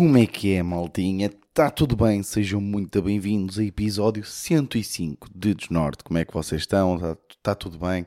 Como 0.00 0.16
é 0.16 0.24
que 0.24 0.54
é, 0.54 0.62
maltinha? 0.62 1.26
Está 1.26 1.68
tudo 1.68 1.94
bem? 1.94 2.22
Sejam 2.22 2.58
muito 2.58 3.02
bem-vindos 3.02 3.58
a 3.58 3.64
episódio 3.64 4.24
105 4.24 5.28
de 5.30 5.52
Desnorte. 5.52 6.02
Como 6.02 6.18
é 6.18 6.24
que 6.24 6.32
vocês 6.32 6.62
estão? 6.62 6.94
Está, 6.94 7.16
está 7.28 7.54
tudo 7.54 7.78
bem? 7.78 8.06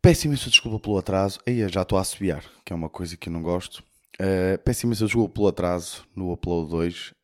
Peço 0.00 0.28
imensa 0.28 0.48
desculpa 0.48 0.78
pelo 0.78 0.96
atraso. 0.96 1.40
Aí 1.44 1.68
já 1.68 1.82
estou 1.82 1.98
a 1.98 2.02
assobiar, 2.02 2.44
que 2.64 2.72
é 2.72 2.76
uma 2.76 2.88
coisa 2.88 3.16
que 3.16 3.28
eu 3.28 3.32
não 3.32 3.42
gosto. 3.42 3.82
Uh, 4.14 4.56
peço 4.64 4.86
imensa 4.86 5.06
desculpa 5.06 5.34
pelo 5.34 5.48
atraso 5.48 6.06
no 6.14 6.32
Upload 6.32 6.70
2. 6.70 7.14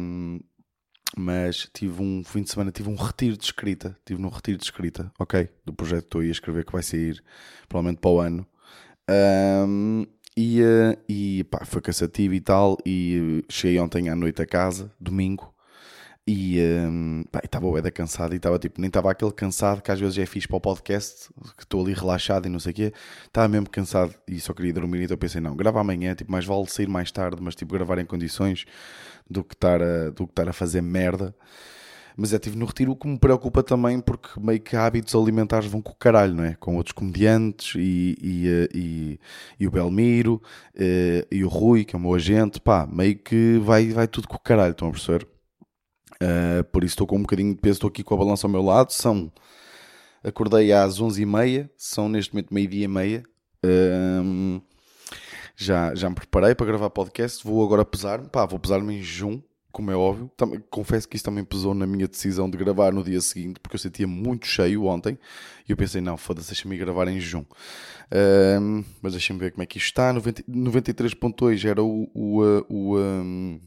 Um, 0.00 0.40
mas 1.16 1.70
tive 1.72 2.02
um 2.02 2.24
fim 2.24 2.42
de 2.42 2.50
semana, 2.50 2.72
tive 2.72 2.90
um 2.90 2.96
retiro 2.96 3.36
de 3.36 3.44
escrita. 3.44 3.96
Tive 4.04 4.20
num 4.20 4.30
retiro 4.30 4.58
de 4.58 4.64
escrita, 4.64 5.12
ok? 5.16 5.48
Do 5.64 5.72
projeto 5.72 6.00
que 6.00 6.06
estou 6.06 6.20
a 6.22 6.26
escrever 6.26 6.64
que 6.64 6.72
vai 6.72 6.82
sair 6.82 7.22
provavelmente 7.68 8.00
para 8.00 8.10
o 8.10 8.18
ano. 8.18 8.44
Um, 9.08 10.04
e, 10.38 10.62
e 11.08 11.44
pá, 11.44 11.64
foi 11.64 11.82
cansativo 11.82 12.32
e 12.32 12.40
tal. 12.40 12.78
E 12.86 13.44
cheguei 13.48 13.80
ontem 13.80 14.08
à 14.08 14.14
noite 14.14 14.40
a 14.40 14.46
casa, 14.46 14.88
domingo, 15.00 15.52
e 16.24 16.60
um, 16.60 17.24
estava 17.42 17.68
bué 17.68 17.90
cansado 17.90 18.34
e 18.34 18.36
estava 18.36 18.56
tipo, 18.56 18.80
nem 18.80 18.86
estava 18.86 19.10
aquele 19.10 19.32
cansado 19.32 19.82
que 19.82 19.90
às 19.90 19.98
vezes 19.98 20.16
é 20.18 20.26
fixe 20.26 20.46
para 20.46 20.58
o 20.58 20.60
podcast, 20.60 21.28
que 21.56 21.64
estou 21.64 21.82
ali 21.82 21.92
relaxado 21.92 22.46
e 22.46 22.48
não 22.48 22.60
sei 22.60 22.70
o 22.70 22.74
quê. 22.74 22.92
Estava 23.26 23.48
mesmo 23.48 23.68
cansado 23.68 24.14
e 24.28 24.38
só 24.38 24.54
queria 24.54 24.72
dormir. 24.72 25.02
Então 25.02 25.16
pensei, 25.16 25.40
não, 25.40 25.56
grava 25.56 25.80
amanhã, 25.80 26.14
tipo, 26.14 26.30
mais 26.30 26.44
vale 26.44 26.68
sair 26.68 26.86
mais 26.88 27.10
tarde, 27.10 27.42
mas 27.42 27.56
tipo, 27.56 27.74
gravar 27.74 27.98
em 27.98 28.04
condições 28.06 28.64
do 29.28 29.42
que 29.42 29.54
estar 29.54 29.82
a, 29.82 30.10
do 30.10 30.26
que 30.26 30.32
estar 30.32 30.48
a 30.48 30.52
fazer 30.52 30.82
merda. 30.82 31.34
Mas 32.20 32.32
é, 32.32 32.36
estive 32.36 32.58
no 32.58 32.66
retiro, 32.66 32.90
o 32.90 32.96
que 32.96 33.06
me 33.06 33.16
preocupa 33.16 33.62
também, 33.62 34.00
porque 34.00 34.40
meio 34.40 34.60
que 34.60 34.74
hábitos 34.74 35.14
alimentares 35.14 35.70
vão 35.70 35.80
com 35.80 35.92
o 35.92 35.94
caralho, 35.94 36.34
não 36.34 36.42
é? 36.42 36.54
Com 36.54 36.74
outros 36.74 36.92
comediantes 36.92 37.76
e, 37.76 38.16
e, 38.20 38.48
eh, 38.48 38.68
e, 38.74 39.20
e 39.60 39.68
o 39.68 39.70
Belmiro 39.70 40.42
e, 40.74 41.24
eh, 41.30 41.36
e, 41.36 41.44
o 41.44 41.48
Rui, 41.48 41.84
que 41.84 41.94
é 41.94 41.98
o 41.98 42.02
meu 42.02 42.12
agente, 42.12 42.60
pá, 42.60 42.88
meio 42.90 43.16
que 43.16 43.58
vai, 43.58 43.90
vai 43.90 44.08
tudo 44.08 44.26
com 44.26 44.34
o 44.34 44.40
caralho, 44.40 44.72
estão 44.72 44.88
a 44.88 44.90
perceber? 44.90 45.28
Uh, 46.20 46.64
por 46.72 46.82
isso 46.82 46.94
estou 46.94 47.06
com 47.06 47.18
um 47.18 47.20
bocadinho 47.20 47.54
de 47.54 47.60
peso, 47.60 47.74
estou 47.74 47.88
aqui 47.88 48.02
com 48.02 48.14
a 48.14 48.18
balança 48.18 48.48
ao 48.48 48.50
meu 48.50 48.62
lado. 48.62 48.92
São. 48.92 49.30
Acordei 50.24 50.72
às 50.72 51.00
11h30, 51.00 51.70
são 51.76 52.08
neste 52.08 52.34
momento 52.34 52.52
meio-dia 52.52 52.84
e 52.84 52.88
meia. 52.88 53.22
Uh, 53.64 54.60
já, 55.56 55.94
já 55.94 56.08
me 56.08 56.16
preparei 56.16 56.52
para 56.56 56.66
gravar 56.66 56.90
podcast. 56.90 57.44
Vou 57.44 57.64
agora 57.64 57.84
pesar-me. 57.84 58.28
Pá, 58.28 58.44
vou 58.44 58.58
pesar-me 58.58 58.96
em 58.96 59.02
junho 59.02 59.44
como 59.72 59.90
é 59.90 59.96
óbvio. 59.96 60.30
Também, 60.36 60.62
confesso 60.70 61.08
que 61.08 61.16
isso 61.16 61.24
também 61.24 61.44
pesou 61.44 61.74
na 61.74 61.86
minha 61.86 62.08
decisão 62.08 62.48
de 62.48 62.56
gravar 62.56 62.92
no 62.92 63.04
dia 63.04 63.20
seguinte, 63.20 63.60
porque 63.60 63.76
eu 63.76 63.80
sentia 63.80 64.06
muito 64.06 64.46
cheio 64.46 64.84
ontem. 64.84 65.18
E 65.68 65.72
eu 65.72 65.76
pensei, 65.76 66.00
não, 66.00 66.16
foda-se, 66.16 66.48
deixa-me 66.48 66.76
gravar 66.76 67.08
em 67.08 67.20
junho. 67.20 67.46
Um, 68.60 68.84
mas 69.02 69.12
deixa-me 69.12 69.38
ver 69.38 69.52
como 69.52 69.62
é 69.62 69.66
que 69.66 69.78
isto 69.78 69.88
está. 69.88 70.12
93.2 70.12 71.68
era 71.68 71.82
o, 71.82 72.10
o, 72.14 72.42
o, 72.68 72.98
um, 72.98 73.60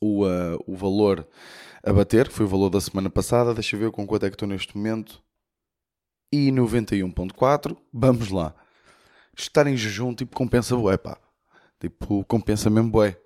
o, 0.00 0.24
uh, 0.24 0.58
o 0.66 0.76
valor 0.76 1.26
a 1.82 1.92
bater, 1.92 2.28
foi 2.28 2.46
o 2.46 2.48
valor 2.48 2.70
da 2.70 2.80
semana 2.80 3.10
passada. 3.10 3.54
Deixa 3.54 3.76
eu 3.76 3.80
ver 3.80 3.90
com 3.90 4.06
quanto 4.06 4.26
é 4.26 4.30
que 4.30 4.34
estou 4.34 4.48
neste 4.48 4.76
momento. 4.76 5.22
E 6.32 6.50
91.4, 6.50 7.76
vamos 7.92 8.30
lá. 8.30 8.54
Estar 9.36 9.66
em 9.66 9.76
jejum, 9.76 10.14
tipo, 10.14 10.34
compensa 10.34 10.74
bué, 10.74 10.96
pá. 10.96 11.18
Tipo, 11.78 12.24
compensa 12.24 12.68
mesmo 12.68 12.90
bué. 12.90 13.16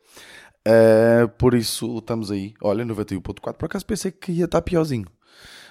Uh, 0.66 1.28
por 1.38 1.54
isso 1.54 1.98
estamos 1.98 2.30
aí. 2.30 2.54
Olha, 2.62 2.84
91.4. 2.84 3.54
Por 3.54 3.66
acaso 3.66 3.86
pensei 3.86 4.10
que 4.10 4.32
ia 4.32 4.44
estar 4.44 4.62
piorzinho. 4.62 5.06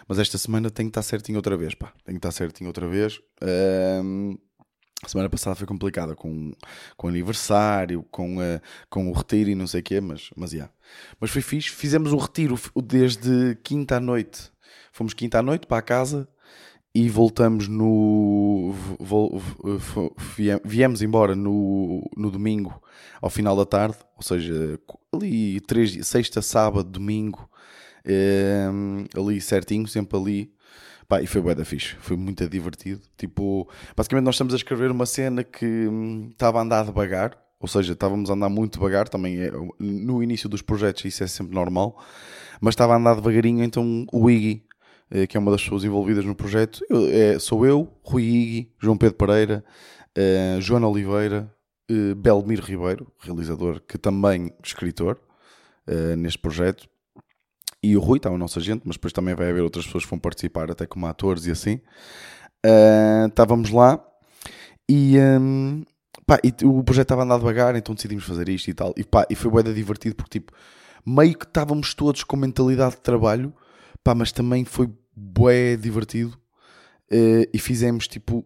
Mas 0.07 0.17
esta 0.17 0.37
semana 0.37 0.71
tem 0.71 0.87
que 0.87 0.89
estar 0.89 1.03
certinho 1.03 1.37
outra 1.37 1.55
vez, 1.55 1.75
pá. 1.75 1.93
Tem 2.03 2.15
que 2.15 2.19
estar 2.19 2.31
certinho 2.31 2.69
outra 2.69 2.87
vez. 2.87 3.17
Uh, 3.41 4.39
a 5.03 5.07
semana 5.07 5.29
passada 5.29 5.55
foi 5.55 5.67
complicada 5.67 6.15
com, 6.15 6.51
com 6.97 7.07
o 7.07 7.09
aniversário, 7.09 8.03
com, 8.11 8.37
uh, 8.37 8.59
com 8.89 9.09
o 9.09 9.13
retiro 9.13 9.51
e 9.51 9.55
não 9.55 9.67
sei 9.67 9.81
o 9.81 9.83
quê, 9.83 10.01
mas, 10.01 10.29
mas, 10.35 10.51
yeah. 10.51 10.73
mas 11.19 11.29
foi 11.29 11.41
fixe. 11.41 11.69
Fizemos 11.69 12.11
o 12.11 12.17
retiro 12.17 12.59
desde 12.83 13.55
quinta 13.63 13.97
à 13.97 13.99
noite. 13.99 14.51
Fomos 14.91 15.13
quinta 15.13 15.39
à 15.39 15.41
noite 15.43 15.67
para 15.67 15.77
a 15.77 15.83
casa 15.83 16.27
e 16.99 17.07
voltamos 17.07 17.69
no. 17.69 18.75
Viemos 20.65 21.01
embora 21.01 21.33
no, 21.33 22.03
no 22.17 22.29
domingo 22.29 22.81
ao 23.21 23.29
final 23.29 23.55
da 23.55 23.65
tarde, 23.65 23.97
ou 24.17 24.21
seja, 24.21 24.77
ali 25.13 25.61
três, 25.61 26.05
sexta, 26.05 26.41
sábado, 26.41 26.89
domingo, 26.89 27.49
um, 28.73 29.05
ali 29.15 29.39
certinho, 29.39 29.87
sempre 29.87 30.17
ali. 30.17 30.53
Pá, 31.07 31.21
e 31.21 31.25
foi 31.25 31.41
bué 31.41 31.55
da 31.55 31.63
fixe, 31.63 31.95
foi 32.01 32.17
muito 32.17 32.47
divertido. 32.49 33.01
Tipo, 33.17 33.67
basicamente 33.95 34.25
nós 34.25 34.35
estamos 34.35 34.53
a 34.53 34.57
escrever 34.57 34.91
uma 34.91 35.05
cena 35.05 35.41
que 35.43 35.65
hum, 35.65 36.27
estava 36.31 36.59
a 36.59 36.61
andar 36.61 36.83
devagar, 36.83 37.37
ou 37.61 37.67
seja, 37.67 37.93
estávamos 37.93 38.29
a 38.29 38.33
andar 38.33 38.49
muito 38.49 38.73
devagar, 38.73 39.07
também 39.07 39.39
é, 39.39 39.51
no 39.79 40.21
início 40.21 40.49
dos 40.49 40.61
projetos 40.61 41.05
isso 41.05 41.23
é 41.23 41.27
sempre 41.27 41.55
normal, 41.55 41.97
mas 42.59 42.73
estava 42.73 42.93
a 42.93 42.97
andar 42.97 43.15
devagarinho, 43.15 43.63
então 43.63 44.05
o 44.11 44.29
Iggy, 44.29 44.63
que 45.27 45.35
é 45.35 45.39
uma 45.39 45.51
das 45.51 45.63
pessoas 45.63 45.83
envolvidas 45.83 46.23
no 46.23 46.35
projeto, 46.35 46.85
eu, 46.89 47.07
é, 47.07 47.39
sou 47.39 47.65
eu, 47.65 47.91
Rui 48.03 48.23
Iggy, 48.23 48.71
João 48.79 48.97
Pedro 48.97 49.15
Pereira, 49.15 49.63
uh, 50.17 50.61
Joana 50.61 50.87
Oliveira, 50.87 51.51
uh, 51.89 52.15
Belmiro 52.15 52.63
Ribeiro, 52.63 53.11
realizador, 53.19 53.81
que 53.87 53.97
também 53.97 54.53
escritor 54.63 55.19
uh, 55.87 56.15
neste 56.15 56.39
projeto, 56.39 56.87
e 57.81 57.95
o 57.95 57.99
Rui 57.99 58.17
está 58.17 58.29
o 58.29 58.37
nosso 58.37 58.59
agente, 58.59 58.81
mas 58.85 58.97
depois 58.97 59.13
também 59.13 59.33
vai 59.33 59.49
haver 59.49 59.63
outras 59.63 59.85
pessoas 59.85 60.03
que 60.03 60.09
vão 60.09 60.19
participar, 60.19 60.69
até 60.69 60.85
como 60.85 61.07
atores 61.07 61.45
e 61.45 61.51
assim. 61.51 61.79
Estávamos 63.29 63.69
lá 63.69 64.05
e, 64.89 65.17
um, 65.17 65.85
pá, 66.27 66.39
e 66.43 66.53
o 66.65 66.83
projeto 66.83 67.05
estava 67.05 67.21
a 67.21 67.23
andar 67.23 67.37
devagar, 67.37 67.77
então 67.77 67.95
decidimos 67.95 68.25
fazer 68.25 68.49
isto 68.49 68.67
e 68.67 68.73
tal. 68.73 68.93
E, 68.97 69.03
pá, 69.05 69.25
e 69.29 69.35
foi 69.35 69.63
bem 69.63 69.73
divertido 69.73 70.13
porque 70.13 70.39
tipo, 70.39 70.51
meio 71.05 71.37
que 71.37 71.45
estávamos 71.45 71.93
todos 71.93 72.21
com 72.25 72.35
mentalidade 72.35 72.95
de 72.95 73.01
trabalho, 73.01 73.53
pá, 74.03 74.15
mas 74.15 74.31
também 74.31 74.65
foi 74.65 74.89
bué 75.15 75.75
divertido 75.75 76.37
uh, 77.11 77.49
e 77.53 77.59
fizemos 77.59 78.07
tipo 78.07 78.45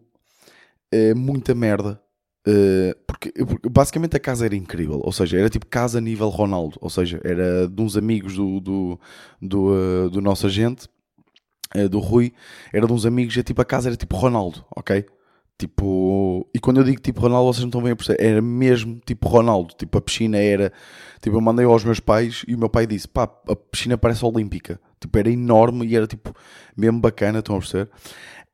uh, 0.92 1.16
muita 1.16 1.54
merda 1.54 2.00
Uh, 2.46 2.94
porque, 3.06 3.32
porque, 3.32 3.70
basicamente 3.70 4.18
a 4.18 4.20
casa 4.20 4.44
era 4.44 4.54
incrível, 4.54 5.00
ou 5.02 5.10
seja, 5.10 5.38
era 5.38 5.48
tipo 5.48 5.64
casa 5.64 5.98
nível 5.98 6.28
Ronaldo, 6.28 6.76
ou 6.78 6.90
seja, 6.90 7.18
era 7.24 7.66
de 7.66 7.80
uns 7.80 7.96
amigos 7.96 8.34
do, 8.34 8.60
do, 8.60 9.00
do, 9.40 10.10
do 10.10 10.20
nosso 10.20 10.46
agente, 10.46 10.86
do 11.90 11.98
Rui, 11.98 12.34
era 12.70 12.86
de 12.86 12.92
uns 12.92 13.06
amigos, 13.06 13.34
e 13.34 13.42
tipo 13.42 13.62
a 13.62 13.64
casa 13.64 13.88
era 13.88 13.96
tipo 13.96 14.14
Ronaldo, 14.14 14.62
ok? 14.76 15.06
Tipo, 15.56 16.46
e 16.52 16.58
quando 16.58 16.78
eu 16.78 16.84
digo 16.84 17.00
tipo 17.00 17.20
Ronaldo, 17.20 17.52
vocês 17.52 17.62
não 17.62 17.68
estão 17.68 17.82
bem 17.82 17.92
a 17.92 17.96
perceber, 17.96 18.22
era 18.22 18.42
mesmo 18.42 19.00
tipo 19.06 19.26
Ronaldo, 19.26 19.72
tipo 19.74 19.96
a 19.96 20.00
piscina 20.02 20.36
era, 20.36 20.70
tipo 21.22 21.36
eu 21.36 21.40
mandei 21.40 21.64
aos 21.64 21.82
meus 21.82 21.98
pais 21.98 22.44
e 22.46 22.54
o 22.54 22.58
meu 22.58 22.68
pai 22.68 22.86
disse, 22.86 23.08
pá, 23.08 23.22
a 23.48 23.56
piscina 23.56 23.96
parece 23.96 24.22
olímpica, 24.22 24.78
tipo 25.00 25.18
era 25.18 25.30
enorme 25.30 25.86
e 25.86 25.96
era 25.96 26.06
tipo 26.06 26.34
mesmo 26.76 27.00
bacana, 27.00 27.40
estão 27.40 27.56
a 27.56 27.58
perceber? 27.58 27.90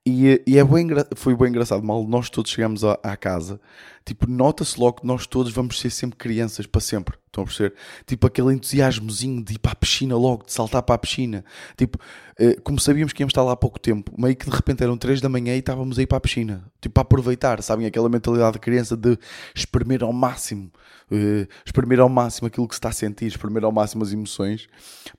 E, 0.06 0.43
e 0.47 0.59
é 0.59 0.65
bem, 0.65 0.89
foi 1.15 1.37
bem 1.37 1.49
engraçado, 1.49 1.83
mal 1.83 2.03
nós 2.06 2.31
todos 2.31 2.51
chegamos 2.51 2.83
à, 2.83 2.99
à 3.03 3.15
casa, 3.19 3.61
tipo, 4.03 4.27
nota-se 4.27 4.81
logo 4.81 5.01
que 5.01 5.06
nós 5.06 5.27
todos 5.27 5.53
vamos 5.53 5.78
ser 5.78 5.91
sempre 5.91 6.17
crianças 6.17 6.67
para 6.67 6.81
sempre, 6.81 7.19
estão 7.27 7.45
a 7.45 7.47
perceber? 7.47 7.75
Tipo, 8.06 8.27
aquele 8.27 8.55
entusiasmozinho 8.55 9.45
de 9.45 9.55
ir 9.55 9.59
para 9.59 9.73
a 9.73 9.75
piscina 9.75 10.17
logo, 10.17 10.47
de 10.47 10.55
saltar 10.55 10.83
para 10.83 10.95
a 10.95 10.99
piscina, 10.99 11.45
tipo, 11.77 11.99
eh, 12.39 12.57
como 12.65 12.81
sabíamos 12.81 13.12
que 13.12 13.22
íamos 13.22 13.33
estar 13.33 13.43
lá 13.43 13.53
há 13.53 13.57
pouco 13.57 13.78
tempo, 13.78 14.11
meio 14.19 14.34
que 14.34 14.49
de 14.49 14.57
repente 14.57 14.83
eram 14.83 14.97
3 14.97 15.21
da 15.21 15.28
manhã 15.28 15.55
e 15.55 15.59
estávamos 15.59 15.99
a 15.99 16.03
ir 16.03 16.07
para 16.07 16.17
a 16.17 16.21
piscina, 16.21 16.65
tipo, 16.81 16.95
para 16.95 17.03
aproveitar, 17.03 17.62
sabem? 17.62 17.87
Aquela 17.87 18.09
mentalidade 18.09 18.55
de 18.55 18.59
criança 18.59 18.97
de 18.97 19.19
espremer 19.55 20.03
ao 20.03 20.15
máximo, 20.15 20.72
uh, 21.11 21.47
espremer 21.63 22.01
ao 22.01 22.09
máximo 22.09 22.48
aquilo 22.48 22.66
que 22.66 22.75
se 22.75 22.78
está 22.78 22.89
a 22.89 22.93
sentir, 22.93 23.27
espremer 23.27 23.65
ao 23.65 23.71
máximo 23.71 24.03
as 24.03 24.15
emoções, 24.15 24.66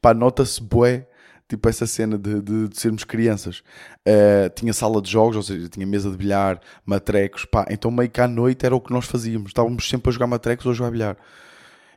pá, 0.02 0.12
nota-se 0.12 0.60
bué 0.60 1.08
tipo 1.52 1.68
essa 1.68 1.86
cena 1.86 2.18
de, 2.18 2.42
de, 2.42 2.68
de 2.70 2.80
sermos 2.80 3.04
crianças. 3.04 3.60
Uh, 4.08 4.50
tinha 4.56 4.74
sala 4.74 5.02
de 5.02 5.12
jogos, 5.12 5.36
ou 5.36 5.44
seja, 5.44 5.68
tinha 5.68 5.86
mesa 5.86 6.10
de 6.10 6.18
bilhar, 6.18 6.60
matrecos, 6.86 7.46
pá, 7.46 7.66
então 7.70 7.92
meio 7.92 8.10
que 8.10 8.22
à 8.22 8.28
noite 8.28 8.66
era 8.66 8.76
o 8.76 8.82
que 8.82 8.92
nós 8.92 9.06
fazíamos, 9.06 9.50
estávamos 9.50 9.88
sempre 9.88 10.10
a 10.10 10.14
jogar 10.14 10.28
matrecos 10.28 10.66
ou 10.66 10.72
a 10.72 10.76
jogar 10.76 10.92
bilhar. 10.92 11.18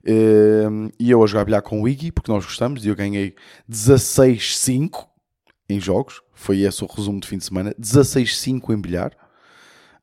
Uh, 0.06 0.91
e 0.99 1.11
eu 1.11 1.23
a 1.23 1.27
jogar 1.27 1.45
bilhar 1.45 1.62
com 1.62 1.81
o 1.81 1.89
Iggy, 1.89 2.11
porque 2.11 2.31
nós 2.31 2.45
gostamos, 2.45 2.85
e 2.85 2.89
eu 2.89 2.97
ganhei 2.97 3.35
16-5 3.71 5.06
em 5.69 5.81
jogos, 5.81 6.21
foi 6.33 6.61
esse 6.61 6.83
o 6.83 6.87
resumo 6.87 7.21
de 7.21 7.29
fim 7.29 7.39
de 7.39 7.45
semana, 7.45 7.75
16-5 7.81 8.75
em 8.75 8.81
bilhar. 8.81 9.12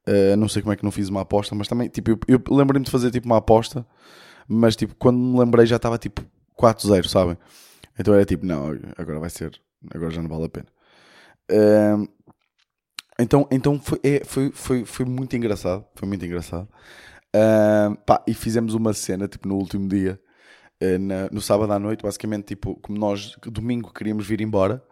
Uh, 0.08 0.36
não 0.36 0.50
sei 0.50 0.62
como 0.62 0.74
é 0.74 0.76
que 0.76 0.84
não 0.84 0.92
fiz 0.92 1.10
uma 1.10 1.22
aposta, 1.22 1.54
mas 1.54 1.68
também, 1.68 1.88
tipo, 1.88 2.10
eu, 2.10 2.20
eu 2.28 2.42
lembrei-me 2.56 2.86
de 2.86 2.92
fazer 2.92 3.12
tipo 3.12 3.28
uma 3.28 3.38
aposta, 3.38 3.86
mas 4.48 4.76
tipo, 4.76 4.96
quando 4.96 5.20
me 5.20 5.38
lembrei 5.38 5.66
já 5.66 5.76
estava 5.76 5.98
tipo 5.98 6.24
4-0, 6.58 7.08
sabem? 7.08 7.38
Então 8.00 8.14
era 8.14 8.26
tipo, 8.26 8.46
não, 8.46 8.72
agora 8.98 9.20
vai 9.20 9.30
ser, 9.30 9.60
agora 9.94 10.12
já 10.12 10.22
não 10.22 10.30
vale 10.30 10.46
a 10.46 10.50
pena. 10.50 10.68
Uh, 11.52 12.08
então 13.20 13.48
então 13.52 13.80
foi, 13.80 14.00
é, 14.04 14.24
foi, 14.26 14.52
foi, 14.52 14.86
foi 14.86 15.06
muito 15.06 15.36
engraçado, 15.36 15.86
foi 15.96 16.08
muito 16.08 16.26
engraçado. 16.26 16.68
Uh, 17.36 17.96
pá, 18.06 18.24
e 18.28 18.34
fizemos 18.34 18.74
uma 18.74 18.94
cena, 18.94 19.28
tipo, 19.28 19.48
no 19.48 19.56
último 19.56 19.88
dia, 19.88 20.20
uh, 20.84 21.00
na, 21.00 21.30
no 21.32 21.42
sábado 21.42 21.72
à 21.74 21.80
noite, 21.80 22.04
basicamente, 22.04 22.46
tipo, 22.48 22.76
como 22.82 22.98
nós, 22.98 23.36
domingo, 23.46 23.94
queríamos 23.94 24.28
vir 24.28 24.42
embora, 24.42 24.84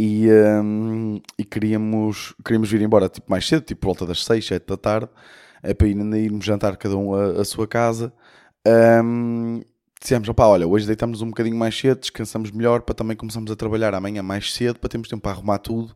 e, 0.00 0.28
um, 0.62 1.20
e 1.38 1.44
queríamos, 1.44 2.34
queríamos 2.44 2.70
vir 2.70 2.82
embora, 2.82 3.08
tipo, 3.08 3.30
mais 3.30 3.46
cedo, 3.46 3.62
tipo, 3.64 3.86
volta 3.86 4.06
das 4.06 4.24
6, 4.24 4.46
7 4.46 4.66
da 4.66 4.76
tarde, 4.76 5.08
é 5.62 5.74
para 5.74 5.88
ir, 5.88 5.96
irmos 6.16 6.44
jantar 6.44 6.76
cada 6.76 6.96
um 6.96 7.14
a, 7.14 7.40
a 7.42 7.44
sua 7.44 7.66
casa, 7.66 8.12
Um, 8.66 9.62
dissemos, 10.02 10.28
opá, 10.28 10.46
olha, 10.46 10.66
hoje 10.66 10.84
deitamos 10.84 11.22
um 11.22 11.28
bocadinho 11.28 11.56
mais 11.56 11.78
cedo, 11.78 12.00
descansamos 12.00 12.50
melhor 12.50 12.82
para 12.82 12.94
também 12.94 13.16
começarmos 13.16 13.50
a 13.52 13.56
trabalhar 13.56 13.94
amanhã 13.94 14.20
mais 14.20 14.52
cedo, 14.52 14.80
para 14.80 14.88
termos 14.88 15.08
tempo 15.08 15.22
para 15.22 15.30
arrumar 15.30 15.58
tudo 15.58 15.94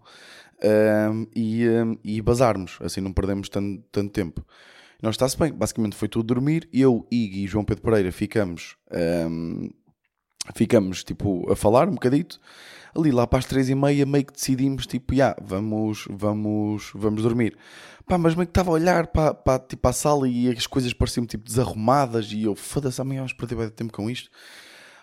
um, 1.10 1.26
e, 1.34 1.68
um, 1.68 1.98
e 2.04 2.22
bazarmos, 2.22 2.78
assim 2.80 3.00
não 3.00 3.12
perdemos 3.12 3.48
tanto, 3.48 3.82
tanto 3.90 4.12
tempo. 4.12 4.46
Nós 5.02 5.14
está-se 5.14 5.36
bem, 5.36 5.52
basicamente 5.52 5.96
foi 5.96 6.08
tudo 6.08 6.34
dormir, 6.34 6.68
eu, 6.72 7.06
Iggy 7.10 7.44
e 7.44 7.46
João 7.48 7.64
Pedro 7.64 7.82
Pereira 7.82 8.12
ficamos, 8.12 8.76
um, 9.28 9.68
ficamos 10.54 11.02
tipo 11.02 11.50
a 11.50 11.56
falar 11.56 11.88
um 11.88 11.94
bocadito, 11.94 12.40
ali 12.96 13.10
lá 13.10 13.26
para 13.26 13.38
as 13.38 13.44
três 13.44 13.68
e 13.68 13.74
meia 13.74 14.06
meio 14.06 14.24
que 14.24 14.32
decidimos 14.32 14.86
tipo, 14.86 15.14
já, 15.14 15.28
yeah, 15.28 15.36
vamos, 15.44 16.06
vamos, 16.10 16.90
vamos 16.94 17.22
dormir. 17.22 17.56
Pá, 18.06 18.16
mas 18.16 18.34
meio 18.34 18.46
que 18.46 18.50
estava 18.50 18.70
a 18.70 18.74
olhar 18.74 19.08
para, 19.08 19.34
para, 19.34 19.58
tipo, 19.58 19.86
a 19.88 19.92
sala 19.92 20.28
e 20.28 20.48
as 20.48 20.66
coisas 20.66 20.92
pareciam 20.92 21.26
tipo 21.26 21.44
desarrumadas 21.44 22.30
e 22.32 22.44
eu, 22.44 22.54
foda-se, 22.54 23.00
amanhã 23.00 23.20
vamos 23.20 23.32
perder 23.32 23.56
bem 23.56 23.68
tempo 23.68 23.92
com 23.92 24.08
isto. 24.08 24.30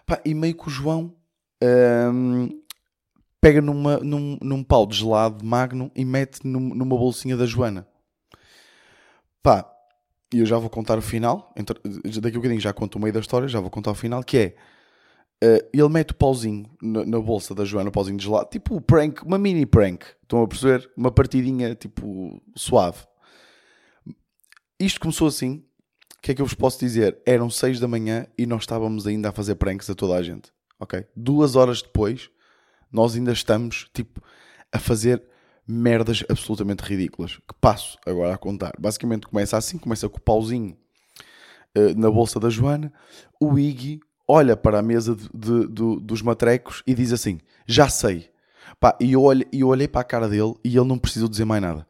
Pá, 0.05 0.21
e 0.23 0.33
meio 0.33 0.55
que 0.55 0.67
o 0.67 0.69
João 0.69 1.13
um, 1.61 2.49
pega 3.41 3.61
numa, 3.61 3.97
num, 3.97 4.37
num 4.41 4.63
pau 4.63 4.87
de 4.87 4.97
gelado 4.97 5.45
magno 5.45 5.91
e 5.93 6.05
mete 6.05 6.47
num, 6.47 6.73
numa 6.73 6.97
bolsinha 6.97 7.35
da 7.35 7.45
Joana. 7.45 7.85
Pá, 9.41 9.69
e 10.33 10.39
eu 10.39 10.45
já 10.45 10.57
vou 10.57 10.69
contar 10.69 10.97
o 10.97 11.01
final, 11.01 11.53
daqui 12.21 12.35
a 12.35 12.39
um 12.39 12.41
bocadinho 12.41 12.61
já 12.61 12.73
conto 12.73 12.95
o 12.95 13.01
meio 13.01 13.13
da 13.13 13.19
história, 13.19 13.47
já 13.47 13.59
vou 13.59 13.69
contar 13.69 13.91
o 13.91 13.95
final, 13.95 14.23
que 14.23 14.37
é 14.37 14.55
Uh, 15.43 15.59
ele 15.73 15.89
mete 15.89 16.11
o 16.11 16.15
pauzinho 16.15 16.65
na, 16.81 17.03
na, 17.03 17.19
bolsa 17.19 17.53
da 17.53 17.65
Joana, 17.65 17.89
o 17.89 17.91
pauzinho 17.91 18.15
de 18.15 18.23
gelado, 18.23 18.47
tipo 18.49 18.79
prank, 18.79 19.21
uma 19.23 19.37
mini 19.37 19.65
prank. 19.65 20.05
Estão 20.21 20.41
a 20.41 20.47
perceber? 20.47 20.89
Uma 20.95 21.11
partidinha 21.11 21.75
tipo 21.75 22.41
suave. 22.55 23.05
Isto 24.79 25.01
começou 25.01 25.27
assim. 25.27 25.65
O 26.17 26.21
que 26.21 26.31
é 26.31 26.33
que 26.35 26.41
eu 26.41 26.45
vos 26.45 26.53
posso 26.53 26.79
dizer? 26.79 27.17
Eram 27.25 27.49
6 27.49 27.81
da 27.81 27.89
manhã 27.89 28.25
e 28.37 28.45
nós 28.45 28.61
estávamos 28.61 29.05
ainda 29.05 29.27
a 29.27 29.31
fazer 29.33 29.55
pranks 29.55 29.89
a 29.89 29.95
toda 29.95 30.15
a 30.15 30.23
gente. 30.23 30.49
Ok? 30.79 31.05
Duas 31.13 31.57
horas 31.57 31.81
depois, 31.81 32.29
nós 32.89 33.13
ainda 33.13 33.33
estamos 33.33 33.89
tipo 33.93 34.23
a 34.71 34.79
fazer 34.79 35.21
merdas 35.67 36.23
absolutamente 36.29 36.83
ridículas. 36.83 37.35
Que 37.35 37.53
passo 37.59 37.97
agora 38.05 38.33
a 38.33 38.37
contar. 38.37 38.71
Basicamente 38.79 39.27
começa 39.27 39.57
assim: 39.57 39.77
começa 39.77 40.07
com 40.07 40.19
o 40.19 40.21
pauzinho 40.21 40.77
uh, 41.77 41.99
na 41.99 42.09
bolsa 42.09 42.39
da 42.39 42.49
Joana. 42.49 42.93
O 43.41 43.59
Iggy 43.59 43.99
olha 44.27 44.55
para 44.55 44.79
a 44.79 44.81
mesa 44.81 45.15
de, 45.15 45.29
de, 45.33 45.67
de, 45.67 45.99
dos 46.01 46.21
matrecos 46.21 46.83
e 46.85 46.93
diz 46.93 47.11
assim: 47.11 47.39
Já 47.65 47.89
sei. 47.89 48.29
Pá, 48.79 48.97
e 48.99 49.13
eu, 49.13 49.21
olhei, 49.21 49.47
eu 49.53 49.67
olhei 49.67 49.87
para 49.87 50.01
a 50.01 50.05
cara 50.05 50.27
dele 50.27 50.53
e 50.63 50.75
ele 50.75 50.87
não 50.87 50.97
precisou 50.97 51.29
dizer 51.29 51.45
mais 51.45 51.61
nada. 51.61 51.87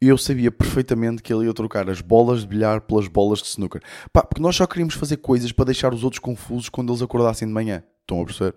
Eu 0.00 0.18
sabia 0.18 0.50
perfeitamente 0.50 1.22
que 1.22 1.32
ele 1.32 1.46
ia 1.46 1.54
trocar 1.54 1.88
as 1.88 2.00
bolas 2.00 2.40
de 2.40 2.46
bilhar 2.46 2.82
pelas 2.82 3.08
bolas 3.08 3.38
de 3.40 3.46
snooker. 3.46 3.80
Pá, 4.12 4.22
porque 4.22 4.42
nós 4.42 4.54
só 4.54 4.66
queríamos 4.66 4.94
fazer 4.94 5.18
coisas 5.18 5.52
para 5.52 5.66
deixar 5.66 5.94
os 5.94 6.04
outros 6.04 6.18
confusos 6.18 6.68
quando 6.68 6.92
eles 6.92 7.02
acordassem 7.02 7.48
de 7.48 7.54
manhã. 7.54 7.82
Estão 8.00 8.20
a 8.20 8.24
perceber? 8.24 8.54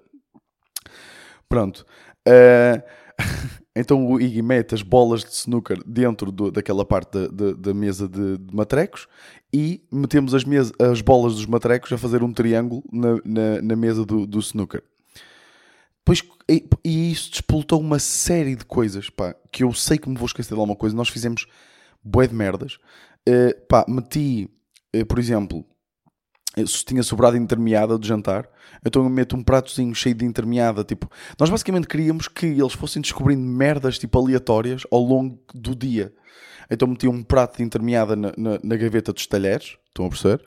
Pronto. 1.48 1.86
Uh... 2.28 2.82
Então 3.80 4.06
o 4.06 4.20
Iggy 4.20 4.42
mete 4.42 4.76
as 4.76 4.82
bolas 4.82 5.24
de 5.24 5.32
snooker 5.32 5.82
dentro 5.86 6.32
do, 6.32 6.52
daquela 6.52 6.84
parte 6.84 7.28
da, 7.30 7.54
da, 7.54 7.74
mesa 7.74 8.10
de, 8.10 8.38
de, 8.38 8.54
matrecos 8.54 9.08
e 9.54 9.82
metemos 9.92 10.34
as, 10.36 10.44
mesa, 10.44 10.74
as 10.80 11.02
bolas 11.02 11.36
dos 11.36 11.46
matrecos 11.46 11.92
a 11.94 11.98
fazer 11.98 12.22
um 12.22 12.34
triângulo 12.34 12.84
na, 12.92 13.16
na, 13.24 13.62
na 13.62 13.76
mesa 13.76 14.06
do, 14.06 14.28
do 14.28 14.40
snooker. 14.40 14.84
Pois, 16.04 16.24
e, 16.50 16.68
e, 16.84 17.12
isso 17.12 17.32
despoltou 17.32 17.80
uma 17.80 18.00
série 18.00 18.56
de 18.56 18.66
coisas, 18.66 19.10
pá, 19.10 19.36
que 19.52 19.64
eu 19.64 19.72
sei 19.74 19.98
que 19.98 20.10
me 20.10 20.18
vou 20.18 20.26
esquecer 20.26 20.54
de 20.54 20.60
alguma 20.60 20.76
coisa. 20.76 20.96
Nós 20.96 21.10
fizemos 21.10 21.46
bué 22.04 22.28
de 22.28 22.34
merdas. 22.34 22.80
Uh, 23.28 23.54
pá, 23.68 23.86
meti, 23.88 24.50
uh, 24.96 25.06
por 25.06 25.20
exemplo, 25.20 25.64
tinha 26.86 27.04
sobrado 27.04 27.38
intermeada 27.38 27.98
de 27.98 28.08
jantar, 28.08 28.50
então 28.86 29.04
eu 29.04 29.10
meto 29.10 29.36
um 29.36 29.44
pratozinho 29.44 29.94
cheio 29.94 30.16
de 30.16 30.26
intermeada. 30.26 30.84
Tipo, 30.84 31.10
nós 31.40 31.50
basicamente 31.50 31.88
queríamos 31.88 32.28
que 32.28 32.46
eles 32.46 32.74
fossem 32.74 33.02
descobrindo 33.02 33.42
merdas 33.42 34.00
tipo 34.00 34.18
aleatórias 34.18 34.84
ao 34.92 35.02
longo 35.02 35.40
do 35.54 35.76
dia. 35.76 36.14
Então 36.70 36.88
meti 36.88 37.08
um 37.08 37.24
prato 37.24 37.58
de 37.58 37.64
intermeada 37.64 38.16
na, 38.16 38.32
na, 38.38 38.60
na 38.64 38.76
gaveta 38.76 39.12
dos 39.12 39.26
talheres, 39.26 39.78
estão 39.88 40.06
a 40.06 40.10
perceber? 40.10 40.44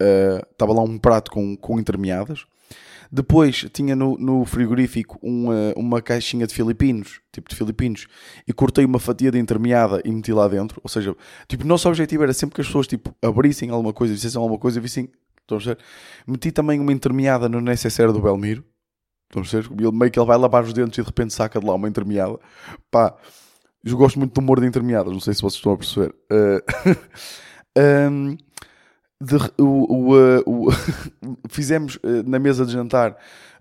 Uh, 0.00 0.44
estava 0.50 0.72
lá 0.72 0.82
um 0.82 0.98
prato 0.98 1.30
com, 1.30 1.56
com 1.56 1.78
intermeadas. 1.78 2.44
Depois 3.14 3.66
tinha 3.74 3.94
no, 3.94 4.16
no 4.16 4.44
frigorífico 4.46 5.18
uma, 5.22 5.74
uma 5.76 6.00
caixinha 6.00 6.46
de 6.46 6.54
filipinos, 6.54 7.20
tipo 7.30 7.48
de 7.50 7.54
filipinos, 7.54 8.06
e 8.48 8.54
cortei 8.54 8.86
uma 8.86 8.98
fatia 8.98 9.30
de 9.30 9.38
intermeada 9.38 10.00
e 10.02 10.10
meti 10.10 10.32
lá 10.32 10.48
dentro. 10.48 10.80
Ou 10.82 10.88
seja, 10.88 11.14
tipo, 11.46 11.62
o 11.64 11.66
nosso 11.66 11.86
objetivo 11.88 12.22
era 12.22 12.32
sempre 12.32 12.54
que 12.54 12.62
as 12.62 12.66
pessoas 12.66 12.86
tipo, 12.86 13.14
abrissem 13.20 13.68
alguma 13.68 13.92
coisa, 13.92 14.14
dissessem 14.14 14.40
alguma 14.40 14.58
coisa, 14.58 14.80
vissem 14.80 15.10
Estão 15.42 15.58
a 15.58 15.60
ver? 15.60 15.78
Meti 16.26 16.52
também 16.52 16.80
uma 16.80 16.92
intermeada 16.92 17.48
no 17.48 17.60
necessaire 17.60 18.12
do 18.12 18.20
Belmiro. 18.20 18.64
Estão 19.28 19.42
a 19.42 19.62
ver? 19.62 19.70
Ele, 19.78 19.92
meio 19.92 20.10
que 20.10 20.18
ele 20.18 20.26
vai 20.26 20.38
lavar 20.38 20.64
os 20.64 20.72
dentes 20.72 20.98
e 20.98 21.02
de 21.02 21.06
repente 21.06 21.34
saca 21.34 21.60
de 21.60 21.66
lá 21.66 21.74
uma 21.74 21.88
intermeada. 21.88 22.38
Pá, 22.90 23.14
eu 23.84 23.96
gosto 23.96 24.18
muito 24.18 24.34
do 24.34 24.40
humor 24.40 24.60
de 24.60 24.66
intermeadas, 24.66 25.12
não 25.12 25.20
sei 25.20 25.34
se 25.34 25.42
vocês 25.42 25.56
estão 25.56 25.72
a 25.72 25.76
perceber. 25.76 26.14
Uh, 26.30 28.10
um, 28.10 28.36
de, 29.20 29.36
o, 29.58 30.12
o, 30.44 30.68
o 30.68 30.70
fizemos 31.48 31.96
uh, 31.96 32.22
na 32.24 32.38
mesa 32.38 32.64
de 32.64 32.72
jantar 32.72 33.16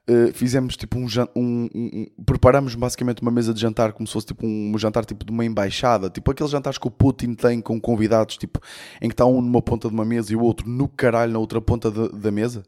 Uh, 0.10 0.34
fizemos 0.34 0.76
tipo 0.76 0.98
um, 0.98 1.06
um, 1.36 1.70
um, 1.76 2.06
preparamos 2.26 2.74
basicamente 2.74 3.22
uma 3.22 3.30
mesa 3.30 3.54
de 3.54 3.62
jantar 3.62 3.94
como 3.94 4.08
se 4.08 4.14
fosse 4.14 4.26
tipo 4.26 4.48
um, 4.48 4.76
jantar 4.76 5.06
tipo 5.06 5.24
de 5.24 5.32
uma 5.32 5.46
embaixada, 5.46 6.10
tipo 6.10 6.32
aqueles 6.32 6.52
jantares 6.52 6.80
que 6.80 6.88
o 6.88 6.92
Putin 6.92 7.36
tem 7.36 7.62
com 7.62 7.80
convidados, 7.80 8.36
tipo 8.36 8.60
em 9.00 9.08
que 9.08 9.14
está 9.14 9.26
um 9.28 9.40
numa 9.42 9.62
ponta 9.62 9.88
de 9.88 9.94
uma 9.94 10.04
mesa 10.04 10.34
e 10.34 10.36
o 10.36 10.42
outro 10.42 10.68
no 10.68 10.88
caralho 10.88 11.32
na 11.34 11.40
outra 11.40 11.62
ponta 11.62 11.92
de, 11.92 12.10
da 12.10 12.32
mesa. 12.32 12.64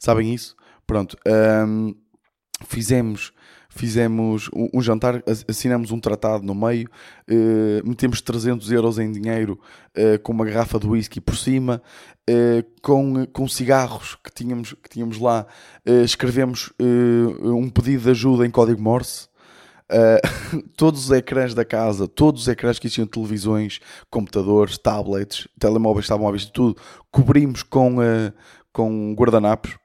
Sabem 0.00 0.34
isso? 0.34 0.56
Pronto. 0.84 1.16
Ehm, 1.24 1.94
fizemos 2.66 3.32
fizemos 3.74 4.48
um, 4.54 4.80
jantar, 4.80 5.22
assinamos 5.48 5.90
um 5.90 5.98
tratado 5.98 6.44
no 6.44 6.54
meio, 6.54 6.88
uh, 7.28 7.88
metemos 7.88 8.20
300 8.20 8.70
euros 8.70 8.98
em 8.98 9.10
dinheiro 9.10 9.58
uh, 9.96 10.18
com 10.22 10.32
uma 10.32 10.44
garrafa 10.44 10.78
de 10.78 10.86
whisky 10.86 11.20
por 11.20 11.36
cima, 11.36 11.82
uh, 12.30 12.80
com, 12.80 13.26
com 13.26 13.48
cigarros 13.48 14.16
que 14.22 14.32
tínhamos, 14.32 14.74
que 14.74 14.88
tínhamos 14.88 15.18
lá, 15.18 15.46
escrevemos 16.04 16.72
um 16.78 17.68
pedido 17.68 18.04
de 18.04 18.10
ajuda 18.10 18.46
em 18.46 18.50
código 18.50 18.80
Morse. 18.80 19.28
todos 20.76 21.04
os 21.04 21.10
ecrãs 21.10 21.54
da 21.54 21.64
casa, 21.64 22.08
todos 22.08 22.42
os 22.42 22.48
ecrãs 22.48 22.78
que 22.78 22.88
tinham 22.88 23.06
televisões, 23.06 23.80
computadores, 24.10 24.78
tablets, 24.78 25.46
telemóveis 25.58 26.06
estavam 26.06 26.26
à 26.26 26.32
vista, 26.32 26.50
tudo, 26.52 26.80
cobrimos 27.10 27.62
com, 27.62 27.98
com 28.72 29.14
guardanapos. 29.14 29.76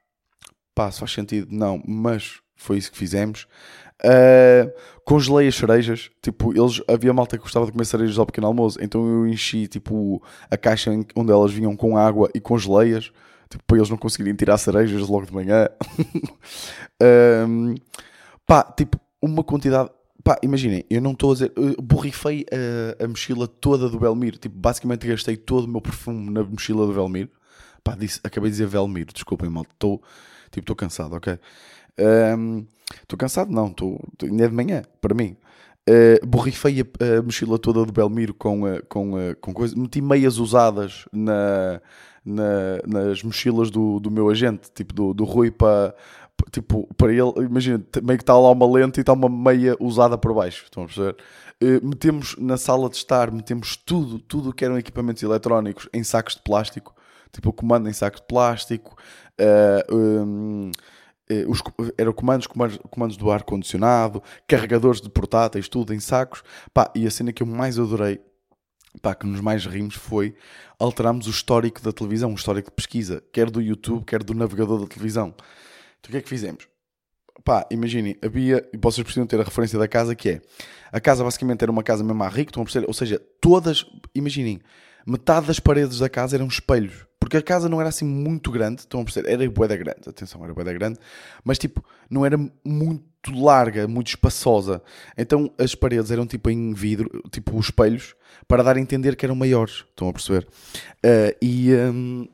Pá, 0.74 0.90
se 0.90 1.00
faz 1.00 1.12
sentido, 1.12 1.48
não, 1.50 1.82
mas 1.86 2.40
foi 2.60 2.76
isso 2.76 2.92
que 2.92 2.98
fizemos. 2.98 3.46
Uh, 4.04 4.72
congelei 5.04 5.48
as 5.48 5.56
cerejas, 5.56 6.10
tipo, 6.22 6.52
eles, 6.56 6.80
havia 6.88 7.12
malta 7.12 7.36
que 7.36 7.42
gostava 7.42 7.66
de 7.66 7.72
comer 7.72 7.84
cerejas 7.84 8.18
ao 8.18 8.24
pequeno 8.24 8.46
almoço, 8.46 8.78
então 8.80 9.06
eu 9.06 9.26
enchi, 9.26 9.66
tipo, 9.66 10.22
a 10.50 10.56
caixa 10.56 10.90
onde 11.16 11.32
elas 11.32 11.52
vinham 11.52 11.76
com 11.76 11.96
água 11.96 12.30
e 12.34 12.40
congelei-as, 12.40 13.10
tipo, 13.48 13.62
para 13.66 13.76
eles 13.76 13.90
não 13.90 13.96
conseguirem 13.96 14.34
tirar 14.34 14.56
cerejas 14.56 15.08
logo 15.08 15.26
de 15.26 15.34
manhã. 15.34 15.68
um, 17.46 17.74
pá, 18.46 18.62
tipo, 18.62 18.98
uma 19.20 19.44
quantidade, 19.44 19.90
pá, 20.24 20.38
imaginem, 20.42 20.84
eu 20.88 21.02
não 21.02 21.12
estou 21.12 21.32
a 21.32 21.34
dizer, 21.34 21.52
borrifei 21.82 22.46
a, 22.98 23.04
a, 23.04 23.08
mochila 23.08 23.46
toda 23.46 23.88
do 23.88 23.98
Belmir, 23.98 24.38
tipo, 24.38 24.56
basicamente 24.56 25.06
gastei 25.06 25.36
todo 25.36 25.64
o 25.64 25.68
meu 25.68 25.80
perfume 25.80 26.30
na 26.30 26.42
mochila 26.42 26.86
do 26.86 26.94
Belmir, 26.94 27.28
pá, 27.84 27.94
disse, 27.94 28.20
acabei 28.24 28.48
de 28.48 28.54
dizer 28.54 28.66
Velmir, 28.66 29.06
desculpem, 29.12 29.50
mal, 29.50 29.66
estou, 29.70 30.00
tipo, 30.50 30.74
cansado, 30.74 31.16
ok? 31.16 31.38
Estou 32.00 33.16
um, 33.16 33.18
cansado, 33.18 33.52
não, 33.52 33.70
tô, 33.70 34.00
tô, 34.16 34.26
ainda 34.26 34.44
é 34.44 34.48
de 34.48 34.54
manhã, 34.54 34.82
para 35.00 35.14
mim. 35.14 35.36
Uh, 35.88 36.24
borrifei 36.26 36.80
a, 36.80 37.18
a, 37.18 37.22
mochila 37.22 37.58
toda 37.58 37.84
do 37.84 37.92
Belmiro 37.92 38.34
com, 38.34 38.62
uh, 38.62 38.84
com, 38.88 39.14
uh, 39.14 39.36
com 39.40 39.52
coisas, 39.52 39.76
meti 39.76 40.00
meias 40.00 40.38
usadas 40.38 41.06
na, 41.12 41.80
na, 42.24 42.80
nas 42.86 43.22
mochilas 43.22 43.70
do, 43.70 43.98
do 43.98 44.10
meu 44.10 44.28
agente, 44.28 44.70
tipo 44.74 44.92
do, 44.92 45.14
do 45.14 45.24
Rui 45.24 45.50
para 45.50 45.94
tipo, 46.50 46.88
para 46.96 47.12
ele, 47.12 47.32
imagina, 47.44 47.82
meio 48.02 48.18
que 48.18 48.22
está 48.22 48.38
lá 48.38 48.50
uma 48.50 48.70
lente 48.70 48.98
e 48.98 49.00
está 49.00 49.12
uma 49.12 49.28
meia 49.28 49.76
usada 49.78 50.16
por 50.16 50.32
baixo, 50.32 50.64
estão 50.64 50.84
a 50.84 50.86
perceber? 50.86 51.16
Uh, 51.62 51.86
metemos 51.86 52.36
na 52.38 52.56
sala 52.56 52.88
de 52.88 52.96
estar, 52.96 53.30
metemos 53.30 53.76
tudo, 53.76 54.18
tudo 54.18 54.52
que 54.52 54.64
eram 54.64 54.78
equipamentos 54.78 55.22
eletrónicos 55.22 55.88
em 55.92 56.02
sacos 56.02 56.34
de 56.34 56.42
plástico, 56.42 56.94
tipo 57.32 57.50
o 57.50 57.52
comando 57.52 57.88
em 57.88 57.92
sacos 57.92 58.20
de 58.20 58.26
plástico, 58.26 58.96
uh, 59.40 59.94
um, 59.94 60.70
os, 61.46 61.62
eram 61.96 62.12
comandos, 62.12 62.46
comandos, 62.46 62.78
comandos 62.90 63.16
do 63.16 63.30
ar-condicionado, 63.30 64.22
carregadores 64.46 65.00
de 65.00 65.08
portáteis, 65.08 65.68
tudo 65.68 65.94
em 65.94 66.00
sacos. 66.00 66.42
Pá, 66.74 66.90
e 66.94 67.06
a 67.06 67.10
cena 67.10 67.32
que 67.32 67.42
eu 67.42 67.46
mais 67.46 67.78
adorei, 67.78 68.20
pá, 69.00 69.14
que 69.14 69.26
nos 69.26 69.40
mais 69.40 69.64
rimos, 69.64 69.94
foi 69.94 70.34
alterarmos 70.78 71.26
o 71.26 71.30
histórico 71.30 71.80
da 71.80 71.92
televisão, 71.92 72.32
o 72.32 72.34
histórico 72.34 72.70
de 72.70 72.74
pesquisa, 72.74 73.22
quer 73.32 73.50
do 73.50 73.60
YouTube, 73.60 74.04
quer 74.04 74.22
do 74.22 74.34
navegador 74.34 74.80
da 74.80 74.86
televisão. 74.86 75.34
Então 76.00 76.08
o 76.08 76.10
que 76.10 76.16
é 76.16 76.22
que 76.22 76.28
fizemos? 76.28 76.68
Pá, 77.44 77.66
imaginem, 77.70 78.16
havia, 78.22 78.68
e 78.72 78.76
vocês 78.76 79.02
precisam 79.02 79.26
ter 79.26 79.40
a 79.40 79.44
referência 79.44 79.78
da 79.78 79.88
casa 79.88 80.14
que 80.14 80.28
é, 80.28 80.42
a 80.92 81.00
casa 81.00 81.24
basicamente 81.24 81.62
era 81.62 81.72
uma 81.72 81.82
casa 81.82 82.04
mesmo 82.04 82.22
à 82.22 82.28
rico, 82.28 82.50
estão 82.50 82.62
a 82.62 82.66
perceber? 82.66 82.86
Ou 82.86 82.92
seja, 82.92 83.18
todas, 83.40 83.86
imaginem, 84.14 84.60
metade 85.06 85.46
das 85.46 85.58
paredes 85.58 85.98
da 85.98 86.08
casa 86.08 86.36
eram 86.36 86.46
espelhos 86.48 87.09
Porque 87.20 87.36
a 87.36 87.42
casa 87.42 87.68
não 87.68 87.78
era 87.78 87.90
assim 87.90 88.06
muito 88.06 88.50
grande, 88.50 88.80
estão 88.80 89.02
a 89.02 89.04
perceber? 89.04 89.30
Era 89.30 89.48
bué 89.48 89.68
da 89.68 89.76
grande, 89.76 90.08
atenção, 90.08 90.42
era 90.42 90.54
bué 90.54 90.64
da 90.64 90.72
grande, 90.72 90.98
mas 91.44 91.58
tipo, 91.58 91.84
não 92.08 92.24
era 92.24 92.36
muito 92.64 93.30
larga, 93.30 93.86
muito 93.86 94.08
espaçosa. 94.08 94.82
Então 95.16 95.52
as 95.58 95.74
paredes 95.74 96.10
eram 96.10 96.26
tipo 96.26 96.48
em 96.48 96.72
vidro, 96.72 97.22
tipo 97.30 97.56
os 97.56 97.66
espelhos, 97.66 98.16
para 98.48 98.62
dar 98.62 98.76
a 98.76 98.80
entender 98.80 99.14
que 99.16 99.26
eram 99.26 99.36
maiores, 99.36 99.84
estão 99.90 100.08
a 100.08 100.12
perceber? 100.14 100.48
Uh, 101.04 101.36
e, 101.42 101.74
um, 101.74 102.26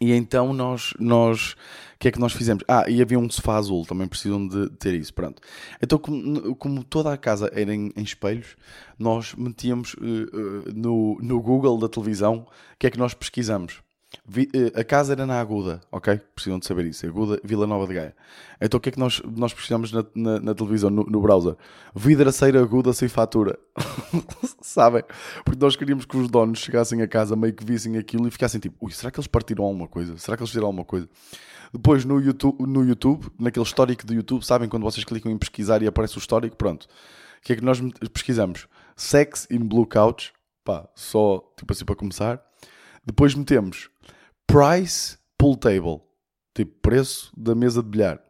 e 0.00 0.12
então 0.12 0.54
nós, 0.54 0.94
nós, 0.98 1.52
o 1.52 1.98
que 1.98 2.08
é 2.08 2.10
que 2.10 2.18
nós 2.18 2.32
fizemos? 2.32 2.64
Ah, 2.66 2.86
e 2.88 3.02
havia 3.02 3.18
um 3.18 3.28
sofá 3.28 3.56
azul, 3.56 3.84
também 3.84 4.08
precisam 4.08 4.48
de 4.48 4.70
ter 4.70 4.94
isso, 4.94 5.12
pronto. 5.12 5.42
Então 5.82 5.98
como, 5.98 6.56
como 6.56 6.82
toda 6.82 7.12
a 7.12 7.18
casa 7.18 7.50
era 7.54 7.74
em, 7.74 7.92
em 7.94 8.02
espelhos, 8.02 8.56
nós 8.98 9.34
metíamos 9.34 9.92
uh, 9.94 9.98
uh, 9.98 10.72
no, 10.74 11.18
no 11.20 11.42
Google 11.42 11.78
da 11.78 11.90
televisão, 11.90 12.46
o 12.48 12.78
que 12.78 12.86
é 12.86 12.90
que 12.90 12.98
nós 12.98 13.12
pesquisamos? 13.12 13.82
Vi, 14.26 14.48
a 14.74 14.82
casa 14.84 15.12
era 15.12 15.26
na 15.26 15.38
Aguda, 15.38 15.80
ok? 15.92 16.18
Precisam 16.34 16.58
de 16.58 16.66
saber 16.66 16.86
isso. 16.86 17.06
Aguda, 17.06 17.40
Vila 17.44 17.66
Nova 17.66 17.86
de 17.86 17.94
Gaia. 17.94 18.16
Então 18.60 18.78
o 18.78 18.80
que 18.80 18.88
é 18.88 18.92
que 18.92 18.98
nós, 18.98 19.20
nós 19.36 19.52
precisamos 19.52 19.92
na, 19.92 20.04
na, 20.14 20.40
na 20.40 20.54
televisão, 20.54 20.88
no, 20.88 21.04
no, 21.04 21.20
browser? 21.20 21.56
Vidraceira 21.94 22.60
aguda 22.62 22.92
sem 22.92 23.08
fatura. 23.08 23.58
Sabem? 24.62 25.02
Porque 25.44 25.62
nós 25.62 25.76
queríamos 25.76 26.06
que 26.06 26.16
os 26.16 26.28
donos 26.28 26.58
chegassem 26.58 27.02
a 27.02 27.08
casa, 27.08 27.36
meio 27.36 27.52
que 27.52 27.64
vissem 27.64 27.98
aquilo 27.98 28.26
e 28.26 28.30
ficassem 28.30 28.58
tipo, 28.58 28.76
ui, 28.80 28.92
será 28.92 29.10
que 29.10 29.18
eles 29.18 29.26
partiram 29.26 29.64
alguma 29.64 29.86
coisa? 29.86 30.16
Será 30.16 30.36
que 30.36 30.42
eles 30.42 30.50
fizeram 30.50 30.68
alguma 30.68 30.84
coisa? 30.84 31.08
Depois 31.72 32.04
no 32.04 32.18
YouTube, 32.18 32.66
no 32.66 32.82
YouTube, 32.82 33.26
naquele 33.38 33.64
histórico 33.64 34.06
do 34.06 34.14
YouTube, 34.14 34.44
sabem 34.44 34.68
quando 34.70 34.84
vocês 34.84 35.04
clicam 35.04 35.30
em 35.30 35.36
pesquisar 35.36 35.82
e 35.82 35.86
aparece 35.86 36.16
o 36.16 36.18
histórico? 36.18 36.56
Pronto. 36.56 36.84
O 36.84 37.42
que 37.42 37.52
é 37.52 37.56
que 37.56 37.64
nós 37.64 37.78
pesquisamos? 38.12 38.66
Sex 38.96 39.46
in 39.50 39.58
Blue 39.58 39.86
Couch. 39.86 40.32
Pá, 40.64 40.88
só 40.94 41.42
tipo 41.56 41.72
assim 41.72 41.84
para 41.84 41.94
começar. 41.94 42.42
Depois 43.04 43.34
metemos 43.34 43.88
price 44.48 45.18
pool 45.36 45.56
table, 45.56 46.00
tipo 46.54 46.72
preço 46.80 47.30
da 47.36 47.54
mesa 47.54 47.82
de 47.82 47.88
bilhar. 47.88 48.20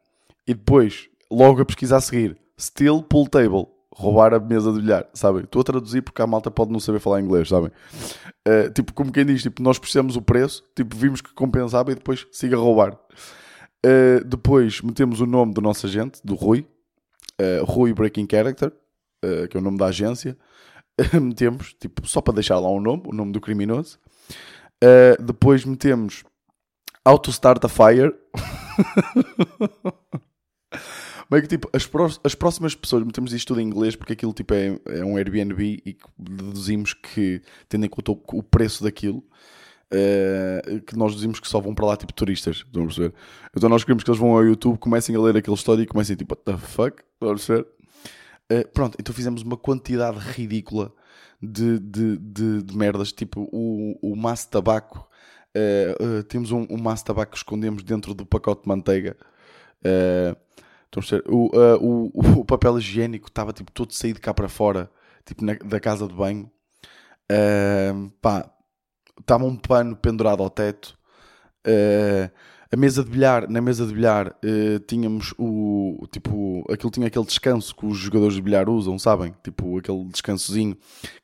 E 0.47 0.53
depois, 0.53 1.09
logo 1.31 1.63
a 1.63 1.65
pesquisa 1.65 1.97
a 1.97 2.01
seguir, 2.01 2.37
still 2.59 3.03
pool 3.03 3.29
table, 3.29 3.67
roubar 3.95 4.35
a 4.35 4.41
mesa 4.41 4.73
de 4.73 4.81
bilhar, 4.81 5.09
sabem? 5.15 5.45
Estou 5.45 5.61
a 5.61 5.65
traduzir 5.65 6.03
porque 6.03 6.21
a 6.21 6.27
malta 6.27 6.51
pode 6.51 6.73
não 6.73 6.81
saber 6.81 6.99
falar 6.99 7.21
inglês, 7.21 7.49
sabem? 7.49 7.71
Uh, 8.47 8.71
tipo, 8.75 8.93
como 8.93 9.13
quem 9.13 9.25
diz, 9.25 9.43
tipo, 9.43 9.63
nós 9.63 9.79
precisamos 9.79 10.17
o 10.17 10.23
preço, 10.23 10.65
tipo, 10.75 10.97
vimos 10.97 11.21
que 11.21 11.33
compensava 11.33 11.93
e 11.93 11.95
depois 11.95 12.27
siga 12.33 12.57
a 12.57 12.61
roubar. 12.61 12.99
Uh, 13.87 14.25
depois 14.27 14.83
metemos 14.83 15.21
o 15.21 15.27
nome 15.27 15.55
do 15.55 15.61
nosso 15.61 15.87
agente, 15.87 16.21
do 16.25 16.35
Rui, 16.35 16.67
uh, 17.41 17.65
Rui 17.65 17.95
Breaking 17.95 18.27
Character, 18.31 18.73
que 19.51 19.57
é 19.57 19.61
o 19.61 19.63
nome 19.63 19.79
da 19.79 19.87
agência. 19.87 20.37
metemos, 21.21 21.75
tipo, 21.75 22.07
só 22.09 22.21
para 22.21 22.35
deixar 22.35 22.59
lá 22.59 22.69
o 22.69 22.77
um 22.77 22.81
nome, 22.81 23.03
o 23.07 23.13
nome 23.13 23.33
do 23.33 23.41
criminoso. 23.41 23.99
Uh, 24.83 25.21
depois 25.23 25.65
metemos 25.65 26.25
Auto 27.05 27.31
Start 27.31 27.65
a 27.65 27.69
Fire. 27.69 28.15
Meio 31.31 31.43
que 31.43 31.49
tipo, 31.49 31.69
as, 31.75 31.89
as 32.25 32.35
próximas 32.35 32.75
pessoas, 32.75 33.05
metemos 33.05 33.35
isto 33.35 33.49
tudo 33.49 33.61
em 33.61 33.67
inglês 33.67 33.95
porque 33.95 34.15
aquilo 34.15 34.33
tipo 34.33 34.55
é, 34.55 34.79
é 34.87 35.05
um 35.05 35.17
Airbnb 35.17 35.83
e 35.85 35.97
deduzimos 36.19 36.95
que, 36.95 37.43
tendo 37.69 37.85
em 37.85 37.89
conta 37.89 38.13
o, 38.13 38.43
preço 38.43 38.83
daquilo, 38.83 39.23
uh, 39.93 40.81
que 40.83 40.97
nós 40.97 41.13
deduzimos 41.13 41.39
que 41.39 41.47
só 41.47 41.61
vão 41.61 41.75
para 41.75 41.87
lá 41.87 41.97
tipo 41.99 42.15
turistas, 42.15 42.65
a 42.75 42.79
perceber? 42.79 43.13
Então 43.55 43.69
nós 43.69 43.85
queremos 43.85 44.05
que 44.05 44.11
eles 44.11 44.21
vão 44.21 44.31
ao 44.31 44.45
YouTube, 44.45 44.79
comecem 44.79 45.15
a 45.15 45.21
ler 45.21 45.37
aquele 45.37 45.57
história 45.57 45.83
e 45.83 45.87
comecem 45.87 46.17
tipo, 46.17 46.35
what 46.35 46.45
the 46.45 46.57
fuck, 46.57 47.03
a 47.21 47.27
perceber? 47.27 47.67
Uh, 48.51 48.67
pronto, 48.73 48.97
então 48.99 49.15
fizemos 49.15 49.43
uma 49.43 49.57
quantidade 49.57 50.19
ridícula 50.19 50.93
de, 51.41 51.79
de, 51.79 52.17
de, 52.17 52.63
de 52.63 52.77
merdas, 52.77 53.13
tipo 53.13 53.49
o, 53.53 53.99
o 54.03 54.17
maço 54.17 54.45
de 54.45 54.51
tabaco. 54.51 55.09
Uh, 55.57 56.19
uh, 56.19 56.23
temos 56.25 56.51
um, 56.51 56.67
um 56.71 56.79
maço 56.79 57.03
de 57.03 57.07
tabaco 57.07 57.33
que 57.33 57.39
escondemos 57.39 57.83
dentro 57.83 58.15
do 58.15 58.27
pacote 58.27 58.63
de 58.63 58.69
manteiga. 58.69 59.17
Uh, 59.85 60.37
o, 61.27 61.51
o, 61.81 62.41
o, 62.41 62.45
papel 62.45 62.79
higiênico 62.79 63.29
estava 63.29 63.53
tipo 63.53 63.71
todo 63.71 63.93
saído 63.93 64.21
cá 64.21 64.33
para 64.33 64.49
fora, 64.49 64.91
tipo 65.25 65.45
na, 65.45 65.55
da 65.55 65.79
casa 65.79 66.09
de 66.09 66.15
banho. 66.15 66.51
pá, 68.23 68.51
estava 69.21 69.45
um 69.45 69.57
pano 69.57 69.97
pendurado 69.97 70.43
ao 70.43 70.51
teto. 70.51 70.99
Uh, 71.67 72.31
a 72.71 72.77
mesa 72.77 73.03
de 73.03 73.11
bilhar, 73.11 73.49
na 73.49 73.61
mesa 73.61 73.87
de 73.87 73.95
bilhar 73.95 74.29
uh, 74.29 74.79
tínhamos 74.87 75.33
o 75.39 76.07
tipo, 76.11 76.65
aquilo 76.71 76.91
tinha 76.91 77.07
aquele 77.07 77.25
descanso 77.25 77.75
que 77.75 77.87
os 77.87 77.97
jogadores 77.97 78.35
de 78.35 78.43
bilhar 78.43 78.69
usam, 78.69 78.99
sabem? 78.99 79.35
Tipo, 79.43 79.79
aquele 79.79 80.05
descansozinho 80.05 80.75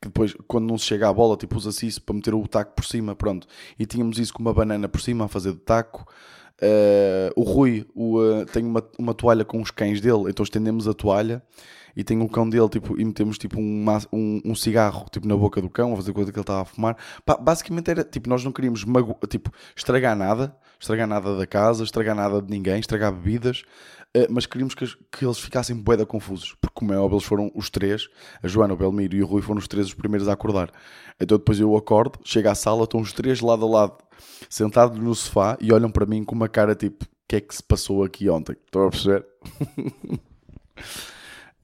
que 0.01 0.09
depois, 0.09 0.35
quando 0.49 0.67
não 0.67 0.79
se 0.79 0.87
chega 0.87 1.09
à 1.09 1.13
bola, 1.13 1.37
tipo, 1.37 1.57
usa-se 1.57 1.87
isso 1.87 2.03
para 2.03 2.15
meter 2.15 2.35
o 2.35 2.47
taco 2.49 2.75
por 2.75 2.85
cima, 2.85 3.15
pronto. 3.15 3.47
E 3.79 3.85
tínhamos 3.85 4.19
isso 4.19 4.33
com 4.33 4.41
uma 4.41 4.55
banana 4.55 4.89
por 4.89 5.01
cima 5.01 5.27
a 5.27 5.29
fazer 5.29 5.53
de 5.53 5.61
taco. 5.61 6.07
Uh, 6.63 7.29
o 7.37 7.43
Rui 7.43 7.87
o, 7.95 8.19
uh, 8.21 8.47
tem 8.47 8.65
uma, 8.65 8.83
uma 8.99 9.13
toalha 9.13 9.45
com 9.45 9.61
os 9.61 9.71
cães 9.71 10.01
dele, 10.01 10.31
então 10.31 10.45
estendemos 10.45 10.87
a 10.89 10.95
toalha 10.95 11.43
e 11.97 12.03
tem 12.03 12.21
o 12.21 12.29
cão 12.29 12.49
dele 12.49 12.69
tipo, 12.69 12.99
e 12.99 13.05
metemos 13.05 13.39
tipo 13.39 13.61
um, 13.61 13.85
um, 14.13 14.41
um, 14.45 14.55
cigarro 14.55 15.07
tipo, 15.11 15.27
na 15.27 15.37
boca 15.37 15.61
do 15.61 15.69
cão, 15.69 15.93
a 15.93 15.97
fazer 15.97 16.13
coisa 16.13 16.33
que 16.33 16.39
ele 16.39 16.43
estava 16.43 16.63
a 16.63 16.65
fumar. 16.65 16.97
Basicamente 17.41 17.91
era 17.91 18.05
tipo, 18.05 18.29
nós 18.29 18.45
não 18.45 18.53
queríamos 18.53 18.85
tipo, 19.29 19.51
estragar 19.77 20.17
nada, 20.17 20.57
estragar 20.85 21.07
nada 21.07 21.37
da 21.37 21.47
casa, 21.47 21.83
estragar 21.83 22.15
nada 22.15 22.43
de 22.43 22.51
ninguém, 22.51 22.79
estragar 22.79 23.11
bebidas, 23.11 23.63
uh, 24.17 24.27
mas 24.29 24.45
queríamos 24.45 24.75
que, 24.75 24.87
que 25.11 25.25
eles 25.25 25.39
ficassem 25.39 25.75
boeda 25.75 26.05
confusos, 26.05 26.55
porque 26.61 26.75
como 26.75 26.93
é 26.93 26.99
óbvio, 26.99 27.17
eles 27.17 27.25
foram 27.25 27.51
os 27.55 27.71
três, 27.71 28.09
a 28.43 28.47
Joana, 28.47 28.75
o 28.75 28.77
Belmiro 28.77 29.17
e 29.17 29.23
o 29.23 29.27
Rui 29.27 29.41
foram 29.41 29.59
os 29.59 29.67
três 29.67 29.87
os 29.87 29.95
primeiros 29.95 30.29
a 30.29 30.35
acordar. 30.35 30.71
Então 31.19 31.39
depois 31.39 31.59
eu 31.59 31.75
acordo, 31.77 32.19
chego 32.23 32.49
à 32.49 32.55
sala, 32.55 32.85
estão 32.85 33.01
os 33.01 33.13
três 33.13 33.41
lado 33.41 33.65
a 33.65 33.69
lado, 33.69 33.97
sentados 34.49 34.99
no 34.99 35.15
sofá 35.15 35.57
e 35.61 35.73
olham 35.73 35.91
para 35.91 36.05
mim 36.05 36.23
com 36.23 36.35
uma 36.35 36.49
cara 36.49 36.75
tipo, 36.75 37.05
o 37.05 37.09
que 37.27 37.37
é 37.37 37.41
que 37.41 37.55
se 37.55 37.63
passou 37.63 38.05
aqui 38.05 38.29
ontem? 38.29 38.55
Estão 38.65 38.87
a 38.87 38.91
perceber? 38.91 39.27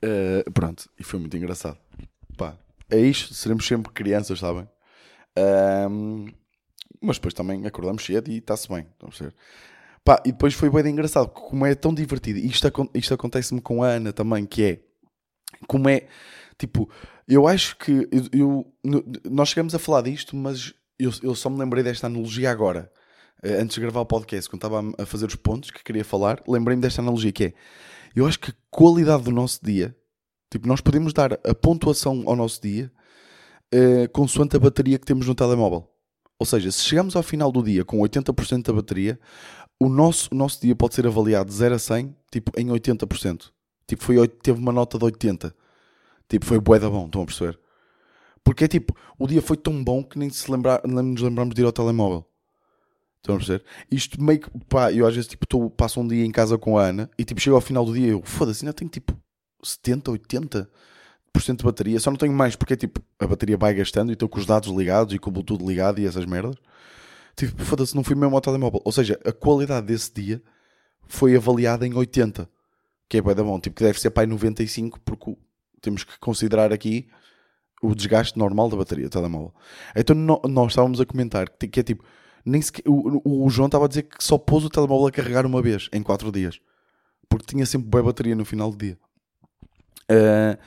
Uh, 0.02 0.50
pronto, 0.54 0.88
e 0.98 1.04
foi 1.04 1.20
muito 1.20 1.36
engraçado. 1.36 1.76
Pá, 2.38 2.56
é 2.88 2.98
isto, 2.98 3.34
seremos 3.34 3.66
sempre 3.66 3.92
crianças, 3.92 4.38
sabem? 4.38 4.66
Um, 5.38 6.26
mas 7.00 7.16
depois 7.16 7.34
também 7.34 7.66
acordamos 7.66 8.04
cedo 8.04 8.30
e 8.30 8.38
está-se 8.38 8.68
bem, 8.68 8.86
Pá, 10.02 10.22
e 10.24 10.32
depois 10.32 10.54
foi 10.54 10.70
bem 10.70 10.92
engraçado, 10.92 11.28
como 11.28 11.66
é 11.66 11.74
tão 11.74 11.92
divertido. 11.92 12.38
Isto, 12.38 12.90
isto 12.94 13.14
acontece-me 13.14 13.60
com 13.60 13.82
a 13.82 13.88
Ana 13.88 14.12
também, 14.14 14.46
que 14.46 14.64
é 14.64 14.80
como 15.66 15.88
é 15.90 16.06
tipo, 16.58 16.88
eu 17.28 17.46
acho 17.46 17.76
que 17.76 18.08
eu, 18.10 18.64
eu, 18.82 19.02
nós 19.30 19.50
chegamos 19.50 19.74
a 19.74 19.78
falar 19.78 20.02
disto, 20.02 20.34
mas 20.36 20.74
eu, 20.98 21.10
eu 21.22 21.34
só 21.34 21.50
me 21.50 21.58
lembrei 21.58 21.82
desta 21.82 22.06
analogia 22.06 22.50
agora. 22.50 22.90
Eh, 23.42 23.60
antes 23.60 23.74
de 23.74 23.80
gravar 23.80 24.00
o 24.00 24.06
podcast, 24.06 24.48
quando 24.48 24.64
estava 24.64 24.92
a 25.02 25.06
fazer 25.06 25.26
os 25.26 25.34
pontos 25.34 25.70
que 25.70 25.82
queria 25.82 26.04
falar, 26.04 26.42
lembrei-me 26.46 26.82
desta 26.82 27.00
analogia 27.00 27.32
que 27.32 27.44
é 27.44 27.54
eu 28.14 28.26
acho 28.26 28.40
que 28.40 28.50
a 28.50 28.54
qualidade 28.70 29.22
do 29.22 29.30
nosso 29.30 29.60
dia, 29.62 29.96
tipo, 30.50 30.66
nós 30.66 30.80
podemos 30.80 31.12
dar 31.12 31.34
a 31.44 31.54
pontuação 31.54 32.24
ao 32.26 32.34
nosso 32.34 32.60
dia 32.60 32.90
uh, 33.72 34.08
consoante 34.10 34.56
a 34.56 34.58
bateria 34.58 34.98
que 34.98 35.06
temos 35.06 35.26
no 35.26 35.34
telemóvel. 35.34 35.89
Ou 36.40 36.46
seja, 36.46 36.72
se 36.72 36.82
chegamos 36.82 37.14
ao 37.14 37.22
final 37.22 37.52
do 37.52 37.62
dia 37.62 37.84
com 37.84 37.98
80% 37.98 38.62
da 38.62 38.72
bateria, 38.72 39.20
o 39.78 39.90
nosso, 39.90 40.30
o 40.32 40.34
nosso 40.34 40.58
dia 40.58 40.74
pode 40.74 40.94
ser 40.94 41.06
avaliado 41.06 41.50
de 41.50 41.54
0 41.54 41.74
a 41.74 41.78
100, 41.78 42.16
tipo, 42.32 42.50
em 42.58 42.68
80%. 42.68 43.50
Tipo, 43.86 44.02
foi, 44.02 44.26
teve 44.26 44.58
uma 44.58 44.72
nota 44.72 44.96
de 44.96 45.04
80. 45.04 45.54
Tipo, 46.26 46.46
foi 46.46 46.58
bué 46.58 46.78
da 46.78 46.88
bom, 46.88 47.04
estão 47.04 47.22
a 47.22 47.26
perceber? 47.26 47.60
Porque 48.42 48.64
é 48.64 48.68
tipo, 48.68 48.96
o 49.18 49.26
dia 49.26 49.42
foi 49.42 49.58
tão 49.58 49.84
bom 49.84 50.02
que 50.02 50.18
nem, 50.18 50.30
se 50.30 50.50
lembrar, 50.50 50.80
nem 50.86 51.04
nos 51.04 51.20
lembramos 51.20 51.54
de 51.54 51.60
ir 51.60 51.66
ao 51.66 51.72
telemóvel. 51.72 52.26
Estão 53.18 53.34
a 53.34 53.38
perceber? 53.38 53.62
Isto 53.90 54.22
meio 54.22 54.40
que, 54.40 54.50
pá, 54.64 54.90
eu 54.90 55.06
às 55.06 55.14
vezes 55.14 55.28
tipo, 55.28 55.46
tô, 55.46 55.68
passo 55.68 56.00
um 56.00 56.08
dia 56.08 56.24
em 56.24 56.30
casa 56.32 56.56
com 56.56 56.78
a 56.78 56.84
Ana 56.84 57.10
e 57.18 57.24
tipo, 57.24 57.38
chego 57.38 57.56
ao 57.56 57.60
final 57.60 57.84
do 57.84 57.92
dia 57.92 58.06
e 58.06 58.10
eu, 58.10 58.22
foda-se, 58.24 58.64
ainda 58.64 58.72
tenho 58.72 58.90
tipo 58.90 59.14
70, 59.62 60.10
80% 60.10 60.66
de 61.38 61.64
bateria, 61.64 61.98
só 61.98 62.10
não 62.10 62.18
tenho 62.18 62.32
mais 62.32 62.54
porque 62.54 62.76
tipo, 62.76 63.00
a 63.18 63.26
bateria 63.26 63.56
vai 63.56 63.72
gastando 63.72 64.10
e 64.10 64.12
estou 64.12 64.28
com 64.28 64.38
os 64.38 64.46
dados 64.46 64.68
ligados 64.68 65.14
e 65.14 65.18
com 65.18 65.30
o 65.30 65.32
Bluetooth 65.32 65.64
ligado 65.64 65.98
e 65.98 66.06
essas 66.06 66.26
merdas. 66.26 66.56
Tipo, 67.34 67.64
foda-se, 67.64 67.94
não 67.94 68.04
fui 68.04 68.14
mesmo 68.14 68.34
ao 68.34 68.40
telemóvel. 68.40 68.82
Ou 68.84 68.92
seja, 68.92 69.18
a 69.24 69.32
qualidade 69.32 69.86
desse 69.86 70.12
dia 70.12 70.42
foi 71.06 71.34
avaliada 71.34 71.86
em 71.86 71.94
80, 71.94 72.48
que 73.08 73.16
é 73.16 73.22
bem 73.22 73.34
da 73.34 73.42
bom, 73.42 73.58
tipo, 73.58 73.76
que 73.76 73.82
deve 73.82 73.98
ser 73.98 74.10
para 74.10 74.26
95 74.26 75.00
porque 75.00 75.36
temos 75.80 76.04
que 76.04 76.18
considerar 76.18 76.72
aqui 76.72 77.08
o 77.82 77.94
desgaste 77.94 78.38
normal 78.38 78.68
da 78.68 78.76
bateria 78.76 79.06
do 79.06 79.10
telemóvel. 79.10 79.54
Então 79.96 80.14
no, 80.14 80.40
nós 80.44 80.72
estávamos 80.72 81.00
a 81.00 81.06
comentar 81.06 81.48
que, 81.48 81.66
que 81.66 81.80
é 81.80 81.82
tipo 81.82 82.04
nem 82.44 82.60
sequer, 82.60 82.82
o, 82.86 83.44
o, 83.44 83.50
João 83.50 83.66
estava 83.66 83.84
a 83.84 83.88
dizer 83.88 84.02
que 84.04 84.22
só 84.22 84.38
pôs 84.38 84.64
o 84.64 84.70
telemóvel 84.70 85.06
a 85.06 85.10
carregar 85.10 85.46
uma 85.46 85.62
vez 85.62 85.88
em 85.92 86.02
4 86.02 86.30
dias. 86.32 86.60
Porque 87.28 87.46
tinha 87.46 87.64
sempre 87.64 87.88
boa 87.88 88.02
bateria 88.02 88.34
no 88.34 88.44
final 88.44 88.70
do 88.70 88.76
dia. 88.76 88.98
Uh, 90.10 90.58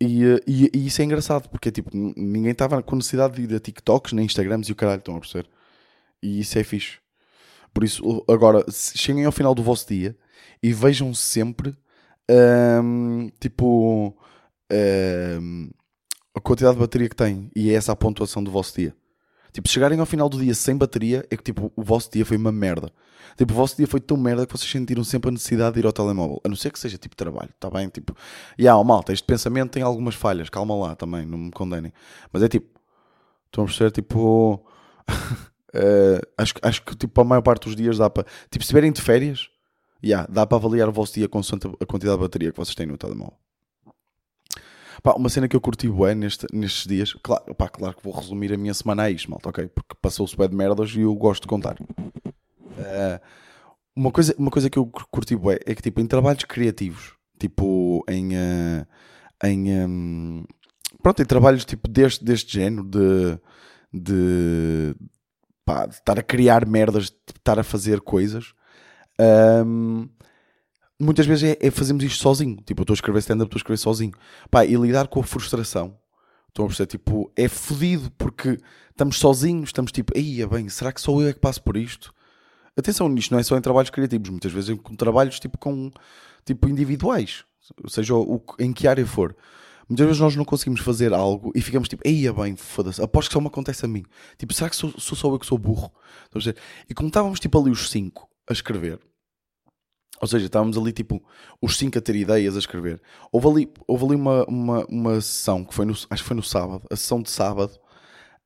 e, 0.00 0.24
e, 0.46 0.70
e, 0.74 0.86
isso 0.86 1.02
é 1.02 1.04
engraçado, 1.04 1.48
porque 1.48 1.70
tipo, 1.70 1.90
ninguém 1.94 2.52
estava 2.52 2.82
com 2.82 2.96
necessidade 2.96 3.34
de 3.34 3.52
ir 3.52 3.56
a 3.56 3.60
TikToks, 3.60 4.12
nem 4.12 4.24
Instagrams 4.24 4.68
e 4.68 4.72
o 4.72 4.76
caralho, 4.76 5.00
estão 5.00 5.16
a 5.16 5.20
perceber? 5.20 5.48
E 6.22 6.40
isso 6.40 6.58
é 6.58 6.64
fixe. 6.64 6.98
Por 7.72 7.84
isso, 7.84 8.24
agora, 8.28 8.64
cheguem 8.70 9.24
ao 9.24 9.32
final 9.32 9.54
do 9.54 9.62
vosso 9.62 9.86
dia 9.88 10.16
e 10.62 10.72
vejam 10.72 11.14
sempre, 11.14 11.76
um, 12.82 13.30
tipo, 13.38 14.16
um, 14.72 15.70
a 16.34 16.40
quantidade 16.40 16.74
de 16.74 16.80
bateria 16.80 17.08
que 17.08 17.16
tem. 17.16 17.50
E 17.54 17.70
é 17.70 17.74
essa 17.74 17.92
a 17.92 17.96
pontuação 17.96 18.42
do 18.42 18.50
vosso 18.50 18.74
dia. 18.76 18.94
Tipo, 19.52 19.68
chegarem 19.68 19.98
ao 19.98 20.06
final 20.06 20.28
do 20.28 20.38
dia 20.38 20.54
sem 20.54 20.76
bateria, 20.76 21.26
é 21.30 21.36
que 21.36 21.42
tipo, 21.42 21.72
o 21.74 21.82
vosso 21.82 22.10
dia 22.10 22.24
foi 22.24 22.36
uma 22.36 22.52
merda. 22.52 22.92
Tipo, 23.36 23.52
o 23.52 23.56
vosso 23.56 23.76
dia 23.76 23.86
foi 23.86 24.00
tão 24.00 24.16
merda 24.16 24.46
que 24.46 24.56
vocês 24.56 24.70
sentiram 24.70 25.04
sempre 25.04 25.28
a 25.28 25.32
necessidade 25.32 25.74
de 25.74 25.80
ir 25.80 25.86
ao 25.86 25.92
telemóvel. 25.92 26.40
A 26.44 26.48
não 26.48 26.56
ser 26.56 26.70
que 26.70 26.78
seja 26.78 26.98
tipo 26.98 27.16
trabalho, 27.16 27.50
está 27.54 27.70
bem? 27.70 27.88
Tipo, 27.88 28.14
e 28.58 28.62
há, 28.62 28.72
yeah, 28.72 28.84
malta, 28.84 29.12
este 29.12 29.24
pensamento 29.24 29.70
tem 29.70 29.82
algumas 29.82 30.14
falhas, 30.14 30.48
calma 30.48 30.74
lá 30.74 30.94
também, 30.94 31.26
não 31.26 31.38
me 31.38 31.50
condenem. 31.50 31.92
Mas 32.32 32.42
é 32.42 32.48
tipo, 32.48 32.68
estão 33.46 33.64
a 33.64 33.66
perceber? 33.66 33.90
Tipo, 33.92 34.54
uh, 34.54 36.20
acho, 36.38 36.54
acho 36.62 36.82
que 36.82 36.96
tipo, 36.96 37.20
a 37.20 37.24
maior 37.24 37.42
parte 37.42 37.64
dos 37.64 37.76
dias 37.76 37.98
dá 37.98 38.10
para. 38.10 38.24
Tipo, 38.24 38.64
se 38.64 38.68
estiverem 38.68 38.92
de 38.92 39.00
férias, 39.00 39.48
yeah, 40.04 40.26
dá 40.30 40.46
para 40.46 40.56
avaliar 40.56 40.88
o 40.88 40.92
vosso 40.92 41.14
dia 41.14 41.28
consoante 41.28 41.66
a 41.66 41.86
quantidade 41.86 42.16
de 42.16 42.22
bateria 42.22 42.50
que 42.50 42.56
vocês 42.56 42.74
têm 42.74 42.86
no 42.86 42.96
telemóvel. 42.96 43.36
Pá, 45.02 45.12
uma 45.12 45.28
cena 45.28 45.48
que 45.48 45.56
eu 45.56 45.60
curti 45.60 45.88
bué 45.88 46.14
neste, 46.14 46.46
nestes 46.52 46.86
dias, 46.86 47.12
claro, 47.22 47.54
pá, 47.54 47.68
claro 47.68 47.96
que 47.96 48.02
vou 48.02 48.12
resumir 48.12 48.52
a 48.52 48.56
minha 48.56 48.74
semana 48.74 49.04
a 49.04 49.10
isto, 49.10 49.30
malta, 49.30 49.48
ok? 49.48 49.68
Porque 49.68 49.94
passou-se 50.00 50.36
bué 50.36 50.48
de 50.48 50.56
merdas 50.56 50.90
e 50.94 51.00
eu 51.00 51.14
gosto 51.14 51.42
de 51.42 51.48
contar. 51.48 51.76
Uh, 51.80 53.20
uma, 53.94 54.10
coisa, 54.10 54.34
uma 54.38 54.50
coisa 54.50 54.68
que 54.68 54.78
eu 54.78 54.86
curti 55.10 55.36
bué 55.36 55.58
é 55.66 55.74
que, 55.74 55.82
tipo, 55.82 56.00
em 56.00 56.06
trabalhos 56.06 56.44
criativos, 56.44 57.14
tipo, 57.38 58.04
em... 58.08 58.34
Uh, 58.34 58.86
em 59.42 59.86
um, 59.86 60.44
pronto, 61.02 61.22
em 61.22 61.24
trabalhos, 61.26 61.64
tipo, 61.64 61.88
deste, 61.88 62.24
deste 62.24 62.52
género, 62.52 62.84
de... 62.84 63.38
de 63.92 64.94
pá, 65.64 65.86
de 65.86 65.94
estar 65.94 66.18
a 66.18 66.22
criar 66.22 66.66
merdas, 66.66 67.10
de 67.10 67.16
estar 67.36 67.58
a 67.58 67.64
fazer 67.64 68.00
coisas... 68.00 68.52
Um, 69.18 70.08
muitas 71.00 71.26
vezes 71.26 71.44
é, 71.44 71.66
é 71.66 71.70
fazermos 71.70 72.04
isto 72.04 72.22
sozinho. 72.22 72.56
Tipo, 72.64 72.80
eu 72.80 72.84
estou 72.84 72.94
a 72.94 72.96
escrever 72.96 73.18
stand-up, 73.20 73.48
estou 73.48 73.58
a 73.58 73.60
escrever 73.60 73.78
sozinho. 73.78 74.12
Pá, 74.50 74.64
e 74.64 74.74
lidar 74.74 75.08
com 75.08 75.20
a 75.20 75.24
frustração. 75.24 75.96
Estão 76.48 76.64
a 76.64 76.68
perceber? 76.68 76.86
Tipo, 76.88 77.32
é 77.36 77.48
fodido 77.48 78.10
porque 78.12 78.58
estamos 78.90 79.16
sozinhos, 79.18 79.68
estamos 79.68 79.92
tipo, 79.92 80.12
aí, 80.16 80.44
bem, 80.46 80.68
será 80.68 80.92
que 80.92 81.00
só 81.00 81.12
eu 81.20 81.28
é 81.28 81.32
que 81.32 81.38
passo 81.38 81.62
por 81.62 81.76
isto? 81.76 82.12
Atenção 82.76 83.08
nisto, 83.08 83.30
não 83.32 83.38
é 83.38 83.42
só 83.42 83.56
em 83.56 83.60
trabalhos 83.60 83.90
criativos, 83.90 84.30
muitas 84.30 84.52
vezes 84.52 84.70
em 84.70 84.76
trabalhos 84.96 85.38
tipo 85.40 85.58
com 85.58 85.90
tipo 86.44 86.68
individuais, 86.68 87.44
seja 87.88 88.14
o, 88.14 88.42
em 88.58 88.72
que 88.72 88.88
área 88.88 89.04
for. 89.06 89.36
Muitas 89.88 90.06
vezes 90.06 90.20
nós 90.20 90.36
não 90.36 90.44
conseguimos 90.44 90.80
fazer 90.80 91.12
algo 91.12 91.52
e 91.54 91.60
ficamos 91.60 91.88
tipo, 91.88 92.02
aí 92.06 92.30
bem, 92.32 92.56
foda-se, 92.56 93.02
aposto 93.02 93.28
que 93.28 93.34
só 93.34 93.40
me 93.40 93.48
acontece 93.48 93.84
a 93.84 93.88
mim. 93.88 94.04
Tipo, 94.38 94.54
será 94.54 94.70
que 94.70 94.76
sou, 94.76 94.92
sou 94.98 95.16
só 95.16 95.28
eu 95.28 95.38
que 95.38 95.46
sou 95.46 95.58
burro? 95.58 95.92
E 96.88 96.94
como 96.94 97.08
estávamos 97.08 97.40
tipo 97.40 97.60
ali 97.60 97.70
os 97.70 97.90
cinco 97.90 98.28
a 98.48 98.52
escrever, 98.52 99.00
ou 100.20 100.28
seja, 100.28 100.46
estávamos 100.46 100.76
ali 100.76 100.92
tipo 100.92 101.22
os 101.60 101.76
cinco 101.78 101.98
a 101.98 102.00
ter 102.00 102.14
ideias 102.14 102.54
a 102.56 102.58
escrever. 102.58 103.00
Houve 103.32 103.48
ali, 103.48 103.72
houve 103.86 104.04
ali 104.04 104.14
uma, 104.14 104.44
uma, 104.44 104.86
uma 104.86 105.20
sessão 105.20 105.64
que 105.64 105.74
foi 105.74 105.86
no, 105.86 105.92
acho 105.92 106.08
que 106.08 106.22
foi 106.22 106.36
no 106.36 106.42
sábado, 106.42 106.82
a 106.90 106.96
sessão 106.96 107.22
de 107.22 107.30
sábado, 107.30 107.72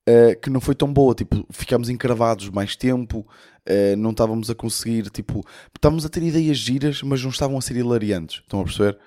uh, 0.08 0.40
que 0.40 0.50
não 0.50 0.60
foi 0.60 0.74
tão 0.74 0.92
boa. 0.92 1.14
Tipo, 1.14 1.44
ficámos 1.50 1.88
encravados 1.88 2.48
mais 2.48 2.76
tempo, 2.76 3.26
uh, 3.68 3.96
não 3.96 4.10
estávamos 4.10 4.48
a 4.50 4.54
conseguir, 4.54 5.10
tipo, 5.10 5.44
estávamos 5.74 6.04
a 6.04 6.08
ter 6.08 6.22
ideias 6.22 6.58
giras, 6.58 7.02
mas 7.02 7.22
não 7.22 7.30
estavam 7.30 7.58
a 7.58 7.60
ser 7.60 7.76
hilariantes. 7.76 8.40
Estão 8.40 8.60
a 8.60 8.64
perceber? 8.64 8.98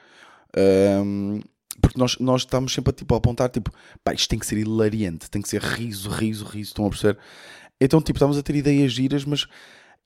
Um, 0.57 1.39
porque 1.81 1.99
nós, 1.99 2.17
nós 2.19 2.41
estamos 2.41 2.73
sempre 2.73 2.89
a, 2.89 2.93
tipo, 2.93 3.13
a 3.13 3.17
apontar, 3.17 3.49
tipo, 3.49 3.71
pá, 4.03 4.13
isto 4.13 4.27
tem 4.29 4.39
que 4.39 4.45
ser 4.45 4.57
hilariante, 4.57 5.29
tem 5.29 5.41
que 5.41 5.49
ser 5.49 5.61
riso, 5.61 6.09
riso, 6.09 6.43
riso. 6.45 6.71
Estão 6.71 6.87
a 6.87 6.89
perceber? 6.89 7.17
Então, 7.79 8.01
tipo, 8.01 8.17
estávamos 8.17 8.37
a 8.37 8.43
ter 8.43 8.55
ideias 8.55 8.91
giras, 8.91 9.23
mas 9.23 9.47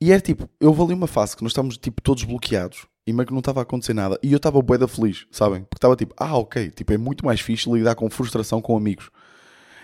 e 0.01 0.11
era 0.11 0.19
tipo, 0.19 0.49
eu 0.59 0.73
ali 0.81 0.93
uma 0.95 1.05
fase 1.05 1.37
que 1.37 1.43
nós 1.43 1.51
estávamos 1.51 1.77
tipo 1.77 2.01
todos 2.01 2.23
bloqueados 2.23 2.87
e 3.05 3.13
meio 3.13 3.27
que 3.27 3.33
não 3.33 3.39
estava 3.39 3.59
a 3.59 3.63
acontecer 3.63 3.93
nada. 3.93 4.19
E 4.23 4.31
eu 4.31 4.37
estava 4.37 4.61
bué 4.61 4.77
da 4.77 4.87
feliz, 4.87 5.27
sabem? 5.29 5.61
Porque 5.61 5.77
estava 5.77 5.95
tipo, 5.95 6.13
ah, 6.17 6.37
ok, 6.37 6.71
tipo, 6.71 6.91
é 6.91 6.97
muito 6.97 7.25
mais 7.25 7.39
fixe 7.39 7.71
lidar 7.71 7.93
com 7.93 8.09
frustração 8.09 8.61
com 8.61 8.75
amigos. 8.75 9.11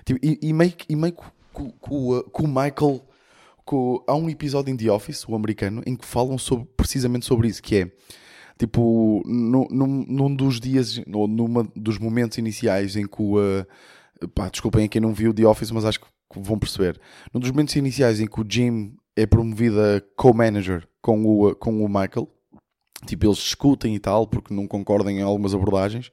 Tipo, 0.05 0.19
e, 0.25 0.39
e, 0.41 0.53
meio, 0.53 0.73
e 0.89 0.95
meio 0.95 1.13
com, 1.53 1.71
com, 1.71 2.43
o 2.43 2.47
Michael, 2.47 3.05
há 4.07 4.15
um 4.15 4.29
episódio 4.29 4.71
em 4.71 4.77
The 4.77 4.91
Office, 4.91 5.27
o 5.27 5.35
americano, 5.35 5.83
em 5.85 5.95
que 5.95 6.05
falam 6.05 6.37
sobre, 6.37 6.65
precisamente 6.77 7.25
sobre 7.25 7.47
isso, 7.47 7.61
que 7.61 7.75
é 7.75 7.91
tipo, 8.57 9.21
num, 9.25 9.67
num 9.69 10.35
dos 10.35 10.59
dias, 10.59 10.99
ou 11.13 11.27
numa 11.27 11.67
dos 11.75 11.99
momentos 11.99 12.37
iniciais 12.37 12.95
em 12.95 13.05
que 13.05 13.21
o. 13.21 13.37
Uh, 13.37 14.27
pá, 14.33 14.49
desculpem 14.49 14.85
a 14.85 14.87
quem 14.87 15.01
não 15.01 15.13
viu 15.13 15.33
The 15.33 15.45
Office, 15.45 15.71
mas 15.71 15.85
acho 15.85 15.99
que 15.99 16.07
vão 16.35 16.57
perceber. 16.57 16.99
Num 17.33 17.39
dos 17.39 17.51
momentos 17.51 17.75
iniciais 17.75 18.19
em 18.19 18.25
que 18.25 18.41
o 18.41 18.45
Jim 18.47 18.95
é 19.17 19.25
promovida 19.25 20.05
co-manager 20.15 20.87
com 21.01 21.25
o, 21.25 21.55
com 21.55 21.83
o 21.83 21.87
Michael. 21.87 22.29
Tipo, 23.05 23.25
eles 23.25 23.37
discutem 23.37 23.95
e 23.95 23.99
tal, 23.99 24.27
porque 24.27 24.53
não 24.53 24.67
concordam 24.67 25.11
em 25.11 25.21
algumas 25.21 25.55
abordagens. 25.55 26.11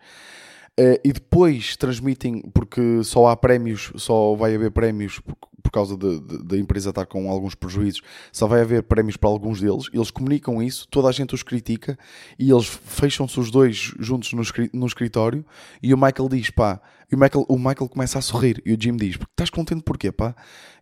Uh, 0.78 0.98
e 1.04 1.12
depois 1.12 1.76
transmitem, 1.76 2.42
porque 2.52 3.04
só 3.04 3.28
há 3.28 3.36
prémios, 3.36 3.92
só 3.94 4.34
vai 4.34 4.56
haver 4.56 4.72
prémios 4.72 5.20
por, 5.20 5.36
por 5.64 5.70
causa 5.70 5.96
da 5.96 6.58
empresa 6.58 6.90
estar 6.90 7.06
com 7.06 7.30
alguns 7.30 7.54
prejuízos, 7.54 8.02
só 8.32 8.46
vai 8.48 8.60
haver 8.60 8.82
prémios 8.82 9.16
para 9.16 9.30
alguns 9.30 9.60
deles. 9.60 9.84
Eles 9.92 10.10
comunicam 10.10 10.62
isso, 10.62 10.86
toda 10.88 11.08
a 11.08 11.12
gente 11.12 11.34
os 11.34 11.44
critica 11.44 11.96
e 12.38 12.50
eles 12.50 12.66
fecham-se 12.66 13.38
os 13.38 13.50
dois 13.50 13.94
juntos 13.98 14.32
no, 14.32 14.42
no 14.72 14.86
escritório. 14.86 15.44
E 15.82 15.94
o 15.94 15.96
Michael 15.96 16.28
diz: 16.28 16.50
pá, 16.50 16.80
e 17.10 17.14
o 17.14 17.18
Michael, 17.18 17.46
o 17.48 17.56
Michael 17.56 17.88
começa 17.88 18.18
a 18.18 18.22
sorrir. 18.22 18.60
E 18.66 18.74
o 18.74 18.80
Jim 18.80 18.96
diz: 18.96 19.16
estás 19.16 19.50
contente 19.50 19.82
porquê, 19.82 20.12
pá? 20.12 20.34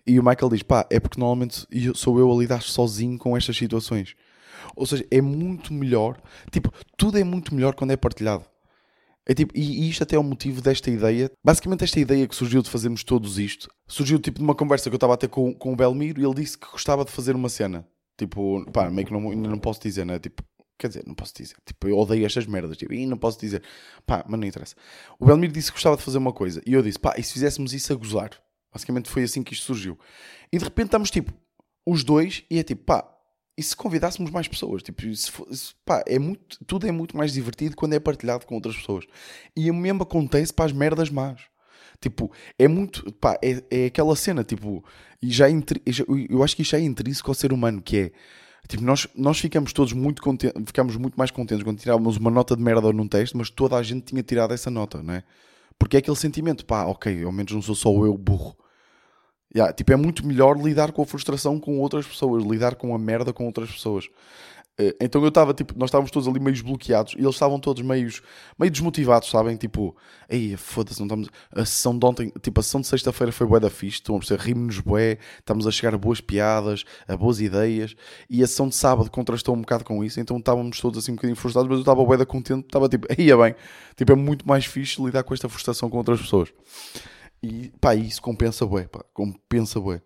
E 0.07 0.19
o 0.19 0.23
Michael 0.23 0.49
diz: 0.51 0.63
pá, 0.63 0.87
é 0.91 0.99
porque 0.99 1.21
normalmente 1.21 1.67
sou 1.95 2.19
eu 2.19 2.33
a 2.33 2.35
lidar 2.35 2.63
sozinho 2.63 3.19
com 3.19 3.37
estas 3.37 3.57
situações. 3.57 4.17
Ou 4.75 4.87
seja, 4.87 5.07
é 5.11 5.21
muito 5.21 5.73
melhor. 5.73 6.19
Tipo, 6.51 6.73
tudo 6.97 7.19
é 7.19 7.25
muito 7.25 7.55
melhor 7.55 7.75
quando 7.75 7.91
é 7.91 7.97
partilhado. 7.97 8.45
É 9.27 9.35
tipo, 9.35 9.57
e, 9.57 9.89
isto 9.89 10.03
até 10.03 10.17
é 10.17 10.19
o 10.19 10.23
motivo 10.23 10.61
desta 10.61 10.91
ideia. 10.91 11.31
Basicamente, 11.45 11.85
esta 11.85 12.01
ideia 12.01 12.27
que 12.27 12.35
surgiu 12.35 12.63
de 12.63 12.71
fazermos 12.71 13.05
todos 13.05 13.39
isto 13.39 13.69
surgiu 13.87 14.19
tipo 14.19 14.39
de 14.39 14.45
uma 14.45 14.55
conversa 14.55 14.89
que 14.91 14.95
eu 14.95 14.97
estava 14.97 15.15
a 15.15 15.17
ter 15.17 15.29
com, 15.29 15.55
com 15.55 15.73
o 15.73 15.77
Belmiro 15.77 16.21
e 16.21 16.25
ele 16.25 16.35
disse 16.35 16.59
que 16.59 16.67
gostava 16.71 17.05
de 17.05 17.11
fazer 17.11 17.37
uma 17.37 17.49
cena. 17.49 17.87
Tipo, 18.19 18.65
pá, 18.73 18.91
meio 18.91 19.07
que 19.07 19.13
não, 19.13 19.21
não 19.21 19.59
posso 19.59 19.81
dizer, 19.81 20.05
né? 20.05 20.19
Tipo, 20.19 20.43
quer 20.79 20.89
dizer, 20.89 21.05
não 21.07 21.15
posso 21.15 21.33
dizer. 21.35 21.55
Tipo, 21.65 21.89
eu 21.89 21.97
odeio 21.99 22.27
estas 22.27 22.47
merdas. 22.47 22.77
Tipo, 22.77 22.93
e 22.93 23.07
não 23.07 23.17
posso 23.17 23.39
dizer. 23.39 23.63
Pá, 24.05 24.25
mas 24.29 24.41
não 24.41 24.47
interessa. 24.47 24.75
O 25.19 25.27
Belmiro 25.27 25.53
disse 25.53 25.71
que 25.71 25.77
gostava 25.77 25.97
de 25.97 26.03
fazer 26.03 26.19
uma 26.19 26.33
coisa 26.33 26.61
e 26.67 26.73
eu 26.73 26.83
disse, 26.83 26.99
pá, 26.99 27.15
e 27.17 27.23
se 27.23 27.33
fizéssemos 27.33 27.73
isso 27.73 27.93
a 27.93 27.97
gozar? 27.97 28.31
Basicamente 28.73 29.09
foi 29.09 29.23
assim 29.23 29.43
que 29.43 29.53
isto 29.53 29.67
surgiu. 29.67 29.99
E 30.53 30.59
de 30.59 30.65
repente 30.65 30.87
estamos 30.87 31.11
tipo, 31.11 31.33
os 31.87 32.03
dois, 32.03 32.45
e 32.51 32.59
é 32.59 32.63
tipo, 32.63 32.85
pá, 32.85 33.07
e 33.57 33.63
se 33.63 33.77
convidássemos 33.77 34.31
mais 34.31 34.49
pessoas? 34.49 34.83
Tipo, 34.83 35.03
se, 35.15 35.31
se, 35.51 35.75
pá, 35.85 36.03
é 36.07 36.19
muito, 36.19 36.59
tudo 36.67 36.87
é 36.87 36.93
muito 36.93 37.17
mais 37.17 37.33
divertido 37.33 37.77
quando 37.77 37.95
é 37.95 38.01
partilhado 38.01 38.47
com 38.47 38.55
outras 38.55 38.77
pessoas. 38.77 39.05
E 39.57 39.71
o 39.71 39.75
mesmo 39.75 40.03
acontece 40.03 40.53
para 40.53 40.65
as 40.65 40.73
merdas 40.73 41.11
más. 41.11 41.41
Tipo, 42.01 42.33
é 42.59 42.67
muito, 42.67 43.13
pá, 43.13 43.39
é, 43.43 43.63
é 43.71 43.87
aquela 43.87 44.17
cena, 44.17 44.43
tipo, 44.43 44.85
e 45.23 45.31
já, 45.31 45.47
eu 46.29 46.43
acho 46.43 46.57
que 46.57 46.63
isto 46.63 46.75
é 46.75 46.81
intrínseco 46.81 47.31
ao 47.31 47.35
ser 47.35 47.53
humano, 47.53 47.81
que 47.81 47.97
é, 47.97 48.13
tipo, 48.67 48.83
nós, 48.83 49.07
nós 49.15 49.39
ficamos 49.39 49.73
todos 49.73 49.93
muito 49.93 50.21
contentes, 50.21 50.61
ficamos 50.67 50.97
muito 50.97 51.15
mais 51.15 51.31
contentes 51.31 51.63
quando 51.63 51.79
tirávamos 51.79 52.17
uma 52.17 52.31
nota 52.31 52.57
de 52.57 52.63
merda 52.63 52.93
num 52.93 53.07
teste, 53.07 53.37
mas 53.37 53.51
toda 53.51 53.77
a 53.77 53.83
gente 53.85 54.07
tinha 54.07 54.23
tirado 54.23 54.53
essa 54.53 54.69
nota, 54.69 55.01
não 55.01 55.15
é? 55.15 55.23
Porque 55.79 55.97
é 55.97 56.01
aquele 56.01 56.17
sentimento, 56.17 56.67
pá, 56.67 56.87
ok, 56.87 57.23
ao 57.23 57.31
menos 57.31 57.53
não 57.53 57.63
sou 57.63 57.77
só 57.77 57.91
eu 58.05 58.19
burro. 58.19 58.57
Yeah, 59.55 59.73
tipo, 59.73 59.93
é 59.93 59.97
muito 59.97 60.27
melhor 60.27 60.57
lidar 60.57 60.93
com 60.93 61.03
a 61.03 61.07
frustração 61.07 61.61
com 61.61 61.79
outras 61.79 62.07
pessoas, 62.07 62.43
lidar 62.43 62.75
com 62.75 62.95
a 62.95 62.99
merda 62.99 63.33
com 63.33 63.45
outras 63.45 63.71
pessoas. 63.71 64.09
Uh, 64.81 64.97
então 64.99 65.21
eu 65.21 65.29
estava, 65.29 65.53
tipo, 65.53 65.75
nós 65.77 65.89
estávamos 65.89 66.11
todos 66.11 66.27
ali 66.27 66.41
meio 66.41 66.65
bloqueados 66.65 67.13
e 67.13 67.19
eles 67.19 67.35
estavam 67.35 67.61
todos 67.61 67.83
meio, 67.83 68.09
meio 68.59 68.73
desmotivados, 68.73 69.29
sabem? 69.29 69.55
Tipo, 69.55 69.95
ei, 70.31 70.57
foda-se, 70.57 70.99
não 70.99 71.07
estamos. 71.07 71.29
A 71.55 71.67
sessão 71.67 71.99
de 71.99 72.07
ontem, 72.07 72.33
tipo, 72.41 72.59
a 72.59 72.63
sessão 72.63 72.81
de 72.81 72.87
sexta-feira 72.87 73.31
foi 73.31 73.47
bué 73.47 73.61
da 73.61 73.69
fixe, 73.69 73.97
estão 73.97 74.17
a 74.17 74.19
perceber, 74.19 74.43
rimos-nos 74.43 74.81
bué, 74.81 75.19
estamos 75.39 75.67
a 75.67 75.71
chegar 75.71 75.95
a 75.95 75.99
boas 75.99 76.23
piadas, 76.23 76.85
a 77.07 77.15
boas 77.15 77.39
ideias 77.39 77.95
e 78.31 78.43
a 78.43 78.47
sessão 78.47 78.67
de 78.67 78.75
sábado 78.75 79.11
contrastou 79.11 79.55
um 79.55 79.61
bocado 79.61 79.85
com 79.85 80.03
isso, 80.03 80.19
então 80.19 80.39
estávamos 80.39 80.81
todos 80.81 80.99
assim 80.99 81.13
um 81.13 81.17
bocadinho 81.17 81.37
frustrados, 81.37 81.69
mas 81.69 81.77
eu 81.77 81.83
estava 81.83 82.03
bué 82.03 82.17
da 82.17 82.25
contente, 82.25 82.65
estava 82.65 82.89
tipo, 82.89 83.07
aí 83.13 83.31
é 83.31 83.37
bem, 83.37 83.55
tipo, 83.95 84.11
é 84.11 84.17
muito 84.17 84.49
mais 84.49 84.65
fixe 84.65 85.03
lidar 85.05 85.23
com 85.23 85.35
esta 85.35 85.51
frustração 85.51 85.91
com 85.91 85.99
outras 85.99 86.23
pessoas. 86.23 86.49
E 87.43 87.71
pá, 87.81 87.95
isso 87.95 88.23
compensa 88.23 88.65
bué, 88.65 88.87
pá, 88.87 89.05
compensa 89.13 89.81
bué. 89.81 90.01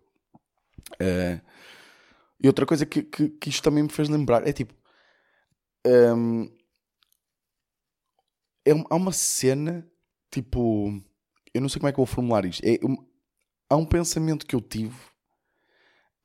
Uh, 0.94 1.40
e 2.40 2.46
outra 2.46 2.64
coisa 2.64 2.86
que, 2.86 3.02
que, 3.02 3.28
que, 3.28 3.48
isto 3.48 3.62
também 3.62 3.82
me 3.82 3.88
fez 3.90 4.08
lembrar 4.08 4.46
é 4.46 4.52
tipo. 4.52 4.74
Um, 5.86 6.50
é, 8.64 8.72
há 8.90 8.94
uma 8.96 9.12
cena, 9.12 9.86
tipo. 10.30 11.00
Eu 11.52 11.60
não 11.60 11.68
sei 11.68 11.78
como 11.78 11.88
é 11.88 11.92
que 11.92 11.96
vou 11.96 12.06
formular 12.06 12.44
isto. 12.44 12.62
É, 12.64 12.78
um, 12.84 12.96
há 13.68 13.76
um 13.76 13.86
pensamento 13.86 14.46
que 14.46 14.54
eu 14.54 14.60
tive. 14.60 14.96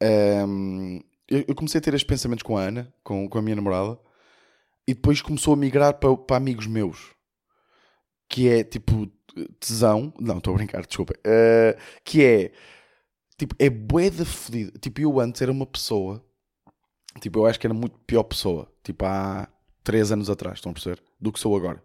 Um, 0.01 0.99
eu, 1.27 1.45
eu, 1.47 1.55
comecei 1.55 1.79
a 1.79 1.81
ter 1.81 1.93
estes 1.93 2.07
pensamentos 2.07 2.43
com 2.43 2.57
a 2.57 2.61
Ana, 2.61 2.93
com, 3.03 3.29
com 3.29 3.37
a 3.37 3.41
minha 3.41 3.55
namorada, 3.55 3.99
e 4.87 4.93
depois 4.93 5.21
começou 5.21 5.53
a 5.53 5.57
migrar 5.57 5.93
para, 5.99 6.15
para 6.17 6.37
amigos 6.37 6.67
meus. 6.67 7.15
Que 8.27 8.49
é 8.49 8.63
tipo 8.63 9.11
tesão. 9.59 10.13
Não, 10.19 10.37
estou 10.37 10.53
a 10.53 10.57
brincar, 10.57 10.85
desculpa. 10.85 11.13
Uh, 11.19 11.79
que 12.03 12.23
é 12.23 12.51
tipo, 13.37 13.55
é 13.57 13.69
bué 13.69 14.09
de 14.09 14.25
fodido. 14.25 14.77
Tipo, 14.79 15.01
eu 15.01 15.19
antes 15.19 15.41
era 15.41 15.51
uma 15.51 15.65
pessoa. 15.65 16.23
Tipo, 17.19 17.39
eu 17.39 17.45
acho 17.45 17.59
que 17.59 17.67
era 17.67 17.73
muito 17.73 17.97
pior 17.99 18.23
pessoa. 18.23 18.71
Tipo, 18.83 19.05
há 19.05 19.47
3 19.83 20.11
anos 20.11 20.29
atrás, 20.29 20.57
estão 20.57 20.71
a 20.71 20.73
perceber? 20.73 21.01
Do 21.19 21.31
que 21.31 21.39
sou 21.39 21.55
agora. 21.55 21.83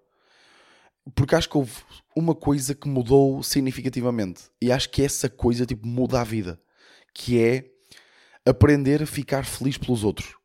Porque 1.15 1.35
acho 1.35 1.49
que 1.49 1.57
houve 1.57 1.73
uma 2.15 2.35
coisa 2.35 2.75
que 2.75 2.89
mudou 2.89 3.43
significativamente. 3.43 4.45
E 4.61 4.71
acho 4.73 4.91
que 4.91 5.03
essa 5.03 5.29
coisa, 5.29 5.65
tipo, 5.65 5.87
muda 5.87 6.21
a 6.21 6.25
vida. 6.25 6.61
que 7.15 7.41
é 7.41 7.65
aprender 8.45 9.03
a 9.03 9.07
ficar 9.07 9.45
feliz 9.45 9.79
pelos 9.79 10.05
outros. 10.05 10.37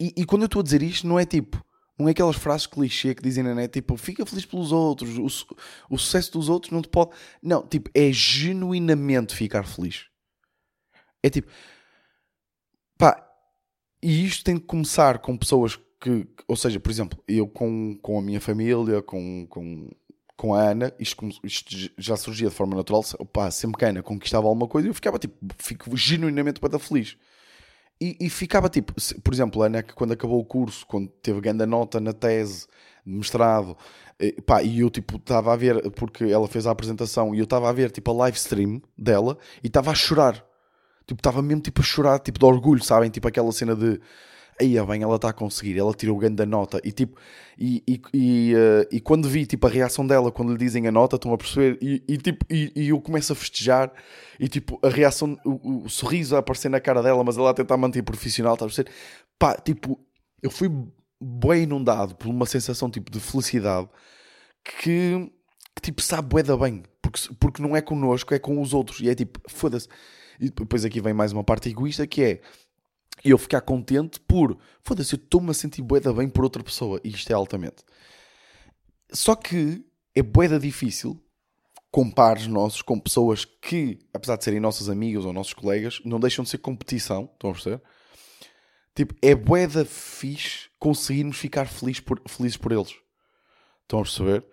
E, 0.00 0.14
e 0.16 0.24
quando 0.24 0.42
eu 0.42 0.46
estou 0.46 0.60
a 0.60 0.62
dizer 0.62 0.82
isto, 0.82 1.06
não 1.06 1.18
é 1.18 1.26
tipo, 1.26 1.62
não 2.00 2.08
é 2.08 2.12
aquelas 2.12 2.36
frases 2.36 2.66
clichê 2.66 3.14
que 3.14 3.22
dizem 3.22 3.44
na 3.44 3.54
net, 3.54 3.72
tipo, 3.72 3.96
fica 3.96 4.24
feliz 4.24 4.44
pelos 4.44 4.72
outros, 4.72 5.18
o, 5.18 5.94
o 5.94 5.98
sucesso 5.98 6.32
dos 6.32 6.48
outros 6.48 6.72
não 6.72 6.82
te 6.82 6.88
pode. 6.88 7.10
Não, 7.42 7.66
tipo, 7.66 7.90
é 7.94 8.10
genuinamente 8.12 9.34
ficar 9.34 9.64
feliz. 9.64 10.06
É 11.22 11.28
tipo, 11.28 11.50
pá, 12.96 13.26
e 14.02 14.24
isto 14.24 14.44
tem 14.44 14.58
que 14.58 14.66
começar 14.66 15.18
com 15.18 15.36
pessoas 15.36 15.78
que, 16.00 16.26
ou 16.48 16.56
seja, 16.56 16.80
por 16.80 16.90
exemplo, 16.90 17.22
eu 17.28 17.46
com, 17.46 17.98
com 18.00 18.18
a 18.18 18.22
minha 18.22 18.40
família, 18.40 19.02
com, 19.02 19.46
com, 19.48 19.90
com 20.36 20.54
a 20.54 20.70
Ana, 20.70 20.94
isto, 20.98 21.28
isto 21.44 21.92
já 21.98 22.16
surgia 22.16 22.48
de 22.48 22.54
forma 22.54 22.74
natural, 22.74 23.02
pá, 23.32 23.50
sempre 23.50 23.78
que 23.78 23.84
a 23.84 23.88
Ana 23.88 24.02
conquistava 24.02 24.46
alguma 24.46 24.66
coisa, 24.66 24.88
eu 24.88 24.94
ficava 24.94 25.18
tipo, 25.18 25.36
fico 25.58 25.94
genuinamente 25.96 26.60
para 26.60 26.78
feliz. 26.78 27.18
E, 28.00 28.16
e, 28.18 28.30
ficava 28.30 28.68
tipo, 28.70 28.94
por 29.22 29.34
exemplo, 29.34 29.62
a 29.62 29.66
Ana 29.66 29.82
que 29.82 29.92
quando 29.94 30.12
acabou 30.12 30.40
o 30.40 30.44
curso, 30.44 30.86
quando 30.86 31.08
teve 31.22 31.40
grande 31.40 31.66
nota 31.66 32.00
na 32.00 32.14
tese, 32.14 32.66
mestrado, 33.04 33.76
e, 34.18 34.32
pá, 34.40 34.62
e 34.62 34.80
eu 34.80 34.90
tipo 34.90 35.16
estava 35.16 35.52
a 35.52 35.56
ver, 35.56 35.90
porque 35.92 36.24
ela 36.24 36.48
fez 36.48 36.66
a 36.66 36.70
apresentação, 36.70 37.34
e 37.34 37.38
eu 37.38 37.44
estava 37.44 37.68
a 37.68 37.72
ver 37.72 37.90
tipo 37.90 38.10
a 38.10 38.14
live 38.14 38.36
stream 38.38 38.80
dela 38.96 39.36
e 39.62 39.66
estava 39.66 39.90
a 39.90 39.94
chorar. 39.94 40.44
Tipo, 41.06 41.20
estava 41.20 41.42
mesmo 41.42 41.60
tipo 41.62 41.80
a 41.80 41.84
chorar, 41.84 42.18
tipo 42.20 42.38
de 42.38 42.44
orgulho, 42.44 42.82
sabem? 42.82 43.10
Tipo 43.10 43.28
aquela 43.28 43.50
cena 43.52 43.74
de 43.74 44.00
aí 44.60 44.86
bem, 44.86 45.02
ela 45.02 45.16
está 45.16 45.30
a 45.30 45.32
conseguir, 45.32 45.78
ela 45.78 45.94
tirou 45.94 46.16
o 46.16 46.20
ganho 46.20 46.34
da 46.34 46.44
nota. 46.44 46.80
E 46.84 46.92
tipo, 46.92 47.18
e, 47.58 47.82
e, 47.88 48.00
e, 48.12 48.54
uh, 48.54 48.88
e, 48.92 49.00
quando 49.00 49.28
vi 49.28 49.46
tipo 49.46 49.66
a 49.66 49.70
reação 49.70 50.06
dela 50.06 50.30
quando 50.30 50.52
lhe 50.52 50.58
dizem 50.58 50.86
a 50.86 50.92
nota, 50.92 51.16
estão 51.16 51.32
a 51.32 51.38
perceber, 51.38 51.78
e, 51.80 52.02
e 52.06 52.18
tipo, 52.18 52.44
e, 52.50 52.70
e, 52.76 52.88
eu 52.90 53.00
começo 53.00 53.32
a 53.32 53.36
festejar 53.36 53.92
e 54.38 54.48
tipo, 54.48 54.78
a 54.82 54.88
reação, 54.88 55.38
o, 55.44 55.84
o, 55.84 55.88
sorriso 55.88 56.36
a 56.36 56.40
aparecer 56.40 56.68
na 56.68 56.80
cara 56.80 57.02
dela, 57.02 57.24
mas 57.24 57.36
ela 57.38 57.50
a 57.50 57.54
tentar 57.54 57.76
manter 57.76 58.02
profissional, 58.02 58.54
está 58.54 58.66
a 58.66 58.68
perceber? 58.68 58.90
Pá, 59.38 59.54
tipo, 59.56 59.98
eu 60.42 60.50
fui 60.50 60.70
bem 61.20 61.64
inundado 61.64 62.14
por 62.14 62.28
uma 62.28 62.46
sensação 62.46 62.90
tipo 62.90 63.10
de 63.10 63.20
felicidade 63.20 63.88
que, 64.64 65.30
que 65.74 65.82
tipo, 65.82 66.02
sabe 66.02 66.28
bué 66.28 66.42
bem, 66.42 66.82
porque, 67.00 67.20
porque 67.38 67.62
não 67.62 67.74
é 67.76 67.80
connosco, 67.80 68.34
é 68.34 68.38
com 68.38 68.60
os 68.60 68.74
outros, 68.74 69.00
e 69.00 69.08
é 69.08 69.14
tipo, 69.14 69.40
foda-se. 69.48 69.88
E 70.38 70.50
depois 70.50 70.84
aqui 70.84 71.00
vem 71.00 71.12
mais 71.12 71.32
uma 71.32 71.44
parte 71.44 71.68
egoísta 71.68 72.06
que 72.06 72.22
é 72.22 72.40
eu 73.24 73.36
ficar 73.36 73.60
contente 73.60 74.18
por 74.20 74.58
foda-se, 74.82 75.14
eu 75.14 75.18
estou-me 75.18 75.50
a 75.50 75.54
sentir 75.54 75.82
boeda 75.82 76.12
bem 76.12 76.28
por 76.28 76.44
outra 76.44 76.62
pessoa 76.62 77.00
e 77.04 77.10
isto 77.10 77.30
é 77.30 77.34
altamente. 77.34 77.84
Só 79.12 79.34
que 79.34 79.84
é 80.14 80.22
boeda 80.22 80.58
difícil 80.58 81.22
compares 81.90 82.46
nossos 82.46 82.82
com 82.82 82.98
pessoas 82.98 83.44
que, 83.44 83.98
apesar 84.14 84.36
de 84.36 84.44
serem 84.44 84.60
nossas 84.60 84.88
amigas 84.88 85.24
ou 85.24 85.32
nossos 85.32 85.52
colegas, 85.52 86.00
não 86.04 86.20
deixam 86.20 86.44
de 86.44 86.50
ser 86.50 86.58
competição, 86.58 87.28
estão 87.32 87.50
a 87.50 87.52
perceber? 87.52 87.82
Tipo, 88.94 89.14
é 89.22 89.34
boeda 89.34 89.84
fixe 89.84 90.68
conseguirmos 90.78 91.36
ficar 91.36 91.68
por, 92.04 92.22
felizes 92.28 92.56
por 92.56 92.72
eles. 92.72 92.94
Estão 93.82 94.00
a 94.00 94.02
perceber? 94.02 94.44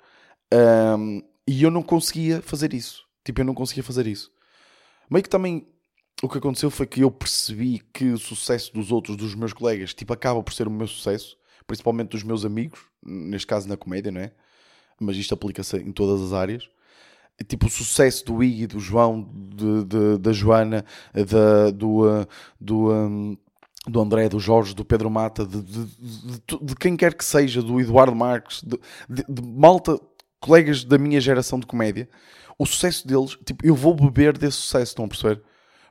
Um, 0.54 1.22
e 1.48 1.64
eu 1.64 1.72
não 1.72 1.84
conseguia 1.84 2.42
fazer 2.42 2.74
isso. 2.74 3.06
Tipo, 3.24 3.42
eu 3.42 3.46
não 3.46 3.54
conseguia 3.54 3.84
fazer 3.84 4.08
isso. 4.08 4.32
Meio 5.10 5.24
que 5.24 5.30
também 5.30 5.68
o 6.22 6.28
que 6.28 6.38
aconteceu 6.38 6.72
foi 6.72 6.88
que 6.88 7.02
eu 7.02 7.12
percebi 7.12 7.80
que 7.94 8.06
o 8.06 8.18
sucesso 8.18 8.74
dos 8.74 8.92
outros, 8.92 9.16
dos 9.16 9.36
meus 9.36 9.54
colegas, 9.54 9.94
tipo, 9.94 10.12
acaba 10.14 10.42
por 10.42 10.54
ser 10.54 10.68
o 10.68 10.72
meu 10.72 10.88
sucesso, 10.88 11.38
principalmente 11.68 12.10
dos 12.10 12.24
meus 12.24 12.44
amigos, 12.44 12.80
neste 13.06 13.46
caso 13.46 13.68
na 13.68 13.78
comédia, 13.78 14.12
não 14.12 14.22
é? 14.22 14.32
Mas 15.00 15.16
isto 15.18 15.34
aplica-se 15.34 15.78
em 15.78 15.92
todas 15.92 16.22
as 16.22 16.34
áreas. 16.34 16.68
Tipo, 17.48 17.68
o 17.68 17.70
sucesso 17.70 18.26
do 18.26 18.44
Iggy, 18.44 18.66
do 18.66 18.80
João, 18.80 19.30
de, 19.32 19.84
de, 19.84 20.18
da 20.18 20.34
Joana, 20.34 20.84
da, 21.14 21.70
do, 21.70 22.28
do, 22.60 22.92
um, 22.92 23.38
do 23.88 24.02
André, 24.02 24.28
do 24.28 24.40
Jorge, 24.40 24.74
do 24.74 24.84
Pedro 24.84 25.12
Mata, 25.12 25.46
de, 25.46 25.62
de, 25.62 25.86
de, 26.62 26.76
quem 26.76 26.98
quer 26.98 27.14
que 27.14 27.24
seja, 27.24 27.62
do 27.62 27.80
Eduardo 27.80 28.16
Marques, 28.16 28.64
de, 28.64 28.80
malta, 29.40 30.00
colegas 30.40 30.84
da 30.84 30.98
minha 30.98 31.22
geração 31.22 31.60
de 31.60 31.68
comédia, 31.68 32.10
o 32.58 32.66
sucesso 32.66 33.08
deles, 33.08 33.38
tipo, 33.46 33.64
eu 33.64 33.76
vou 33.76 33.94
beber 33.94 34.36
desse 34.36 34.58
sucesso, 34.58 34.94
estão 34.94 35.06
a 35.06 35.08
perceber? 35.08 35.44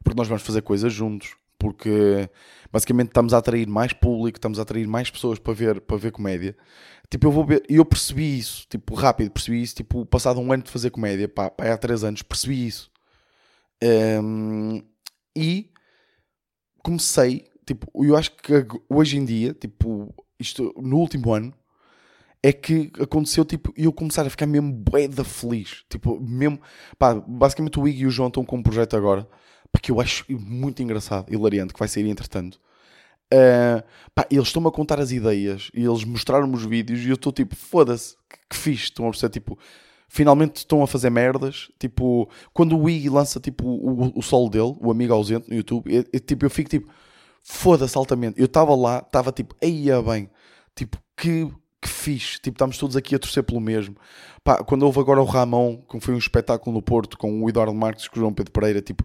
Porque 0.03 0.17
nós 0.17 0.29
vamos 0.29 0.43
fazer 0.43 0.63
coisas 0.63 0.93
juntos, 0.93 1.37
porque 1.59 2.29
basicamente 2.73 3.09
estamos 3.09 3.33
a 3.33 3.39
atrair 3.39 3.69
mais 3.69 3.93
público, 3.93 4.39
estamos 4.39 4.59
a 4.59 4.63
atrair 4.63 4.87
mais 4.87 5.11
pessoas 5.11 5.39
para 5.39 5.53
ver, 5.53 5.81
para 5.81 5.97
ver 5.97 6.13
comédia. 6.13 6.57
Tipo, 7.11 7.27
eu 7.27 7.31
vou 7.31 7.45
ver, 7.45 7.63
eu 7.69 7.85
percebi 7.85 8.39
isso, 8.39 8.67
tipo, 8.69 8.95
rápido, 8.95 9.31
percebi 9.31 9.63
isso, 9.63 9.77
tipo, 9.77 10.05
passado 10.07 10.41
um 10.41 10.53
ano 10.53 10.63
de 10.63 10.71
fazer 10.71 10.91
comédia, 10.91 11.29
pá, 11.29 11.51
pá 11.51 11.73
há 11.73 11.79
três 11.79 12.03
anos, 12.05 12.23
percebi 12.23 12.67
isso. 12.67 12.91
Um, 14.23 14.83
e 15.37 15.71
comecei, 16.83 17.49
tipo, 17.65 17.91
eu 18.05 18.17
acho 18.17 18.33
que 18.33 18.53
hoje 18.89 19.17
em 19.17 19.25
dia, 19.25 19.55
tipo, 19.55 20.15
isto 20.39 20.75
no 20.77 20.99
último 20.99 21.33
ano, 21.33 21.55
é 22.43 22.53
que 22.53 22.93
aconteceu, 23.01 23.45
tipo, 23.45 23.73
eu 23.77 23.93
começar 23.93 24.27
a 24.27 24.31
ficar 24.31 24.47
mesmo 24.47 24.73
bué 24.73 25.09
feliz. 25.25 25.85
Tipo, 25.89 26.21
mesmo, 26.21 26.61
pá, 26.99 27.15
basicamente 27.15 27.79
o 27.79 27.89
Iggy 27.89 28.03
e 28.03 28.07
o 28.07 28.11
João 28.11 28.29
estão 28.29 28.45
com 28.45 28.57
um 28.59 28.63
projeto 28.63 28.97
agora 28.97 29.29
porque 29.77 29.93
eu 29.93 30.01
acho 30.01 30.25
muito 30.31 30.83
engraçado, 30.83 31.31
hilariante, 31.33 31.75
que 31.75 31.79
vai 31.79 31.87
sair 31.87 32.09
entretanto. 32.09 32.59
Uh, 33.27 33.85
pá, 34.15 34.27
eles 34.31 34.47
estão-me 34.47 34.69
a 34.69 34.71
contar 34.71 34.99
as 34.99 35.11
ideias 35.11 35.71
e 35.75 35.85
eles 35.85 36.03
mostraram-me 36.03 36.55
os 36.55 36.65
vídeos 36.65 37.01
e 37.01 37.11
eu 37.11 37.15
estou 37.15 37.31
tipo, 37.31 37.55
foda-se, 37.55 38.17
que, 38.31 38.39
que 38.49 38.57
fixe, 38.57 38.85
estão 38.85 39.07
a 39.07 39.11
perceber, 39.11 39.33
tipo, 39.33 39.59
finalmente 40.09 40.57
estão 40.57 40.83
a 40.83 40.87
fazer 40.87 41.11
merdas. 41.11 41.71
Tipo, 41.79 42.27
quando 42.55 42.79
o 42.79 42.89
Iggy 42.89 43.11
lança 43.11 43.39
tipo, 43.39 43.67
o, 43.67 44.19
o 44.19 44.23
solo 44.23 44.49
dele, 44.49 44.75
o 44.81 44.91
amigo 44.91 45.12
ausente 45.12 45.51
no 45.51 45.57
YouTube, 45.57 45.95
eu, 45.95 46.05
eu 46.11 46.21
tipo, 46.21 46.47
eu 46.47 46.51
fico 46.51 46.71
tipo, 46.71 46.91
foda-se 47.43 47.99
altamente. 47.99 48.41
Eu 48.41 48.47
estava 48.47 48.75
lá, 48.75 49.01
estava 49.05 49.31
tipo, 49.31 49.55
eia 49.61 50.01
bem, 50.01 50.31
tipo, 50.75 50.97
que, 51.15 51.53
que 51.83 51.89
fixe, 51.89 52.41
tipo, 52.41 52.55
estamos 52.55 52.79
todos 52.79 52.97
aqui 52.97 53.15
a 53.15 53.19
torcer 53.19 53.43
pelo 53.43 53.61
mesmo. 53.61 53.95
Pá, 54.43 54.65
quando 54.65 54.85
houve 54.85 55.01
agora 55.01 55.21
o 55.21 55.27
Ramon, 55.27 55.83
que 55.83 56.01
foi 56.01 56.15
um 56.15 56.19
espetáculo 56.19 56.75
no 56.75 56.81
Porto 56.81 57.19
com 57.19 57.43
o 57.43 57.49
Eduardo 57.51 57.75
Marques 57.75 58.07
e 58.07 58.11
com 58.11 58.17
o 58.17 58.21
João 58.21 58.33
Pedro 58.33 58.53
Pereira, 58.53 58.81
tipo, 58.81 59.05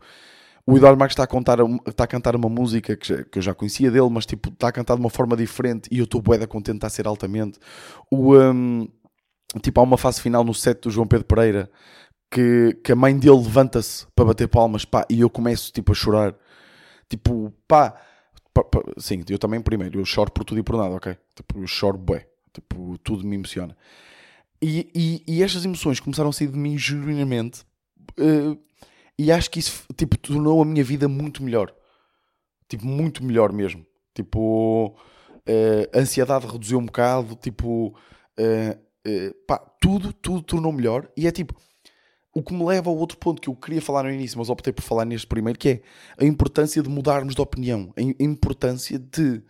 o 0.66 0.78
Eduardo 0.78 1.00
Marques 1.00 1.14
está 1.14 1.24
a, 1.24 1.28
contar, 1.28 1.58
está 1.88 2.04
a 2.04 2.08
cantar 2.08 2.36
uma 2.36 2.50
música 2.50 2.96
que, 2.96 3.24
que, 3.26 3.40
eu 3.40 3.42
já 3.42 3.54
conhecia 3.54 3.90
dele, 3.90 4.10
mas 4.10 4.26
tipo, 4.26 4.50
está 4.50 4.68
a 4.68 4.72
cantar 4.72 4.96
de 4.96 5.02
uma 5.02 5.10
forma 5.10 5.36
diferente 5.36 5.90
e 5.92 6.00
eu 6.00 6.06
estou 6.06 6.22
bué 6.22 6.38
da 6.38 6.48
contente 6.48 6.86
a 6.86 6.90
ser 6.90 7.08
altamente. 7.08 7.60
O, 8.10 8.36
um, 8.38 8.88
tipo, 9.62 9.80
há 9.80 9.84
uma 9.84 9.98
fase 9.98 10.22
final 10.22 10.44
no 10.44 10.54
set 10.54 10.82
do 10.82 10.92
João 10.92 11.08
Pedro 11.08 11.26
Pereira 11.26 11.70
que, 12.30 12.80
que 12.84 12.92
a 12.92 12.96
mãe 12.96 13.18
dele 13.18 13.38
levanta-se 13.38 14.08
para 14.16 14.26
bater 14.26 14.48
palmas, 14.48 14.86
pá, 14.86 15.06
e 15.10 15.20
eu 15.20 15.30
começo 15.30 15.72
tipo 15.72 15.92
a 15.92 15.96
chorar. 15.96 16.36
Tipo, 17.10 17.54
pá, 17.68 17.94
pá, 18.54 18.64
pá, 18.64 18.80
sim, 18.98 19.24
eu 19.30 19.38
também 19.38 19.62
primeiro, 19.62 20.00
eu 20.00 20.06
choro 20.06 20.32
por 20.32 20.46
tudo 20.46 20.60
e 20.60 20.64
por 20.64 20.78
nada, 20.78 20.96
ok? 20.96 21.18
Tipo, 21.36 21.60
eu 21.60 21.68
choro 21.68 21.98
bué, 21.98 22.28
tipo, 22.54 22.98
tudo 23.00 23.28
me 23.28 23.36
emociona. 23.36 23.76
E, 24.62 24.90
e, 24.96 25.24
e 25.28 25.44
estas 25.44 25.66
emoções 25.66 26.00
começaram 26.00 26.30
a 26.30 26.34
sair 26.34 26.48
de 26.48 26.58
mim 26.58 26.78
genuinamente. 26.78 27.64
Uh, 28.18 28.58
e 29.26 29.32
acho 29.32 29.52
que 29.52 29.60
isso, 29.60 29.86
tipo, 29.96 30.18
tornou 30.18 30.62
a 30.62 30.66
minha 30.66 30.84
vida 30.84 31.08
muito 31.08 31.44
melhor. 31.44 31.74
Tipo, 32.68 32.88
muito 32.88 33.24
melhor 33.24 33.52
mesmo. 33.54 33.86
Tipo, 34.16 34.88
uh, 34.88 35.98
a 35.98 36.00
ansiedade 36.00 36.48
reduziu 36.48 36.80
um 36.80 36.86
bocado. 36.86 37.36
Tipo, 37.36 37.88
uh, 37.88 38.80
uh, 39.08 39.34
pá, 39.46 39.60
tudo, 39.80 40.12
tudo 40.12 40.42
tornou 40.42 40.72
melhor. 40.72 41.08
E 41.16 41.28
é 41.28 41.32
tipo, 41.32 41.56
o 42.34 42.42
que 42.42 42.54
me 42.54 42.64
leva 42.64 42.90
ao 42.90 42.98
outro 42.98 43.18
ponto 43.18 43.42
que 43.42 43.48
eu 43.48 43.56
queria 43.56 43.82
falar 43.82 44.04
no 44.04 44.12
início, 44.12 44.40
mas 44.40 44.50
optei 44.50 44.74
por 44.74 44.82
falar 44.82 45.06
neste 45.06 45.28
primeiro, 45.28 45.60
que 45.60 45.70
é 45.70 45.82
a 46.18 46.26
importância 46.26 46.82
de 46.82 46.90
mudarmos 46.90 47.36
de 47.36 47.42
opinião. 47.42 47.94
A 47.96 48.24
importância 48.24 48.98
de 48.98 49.44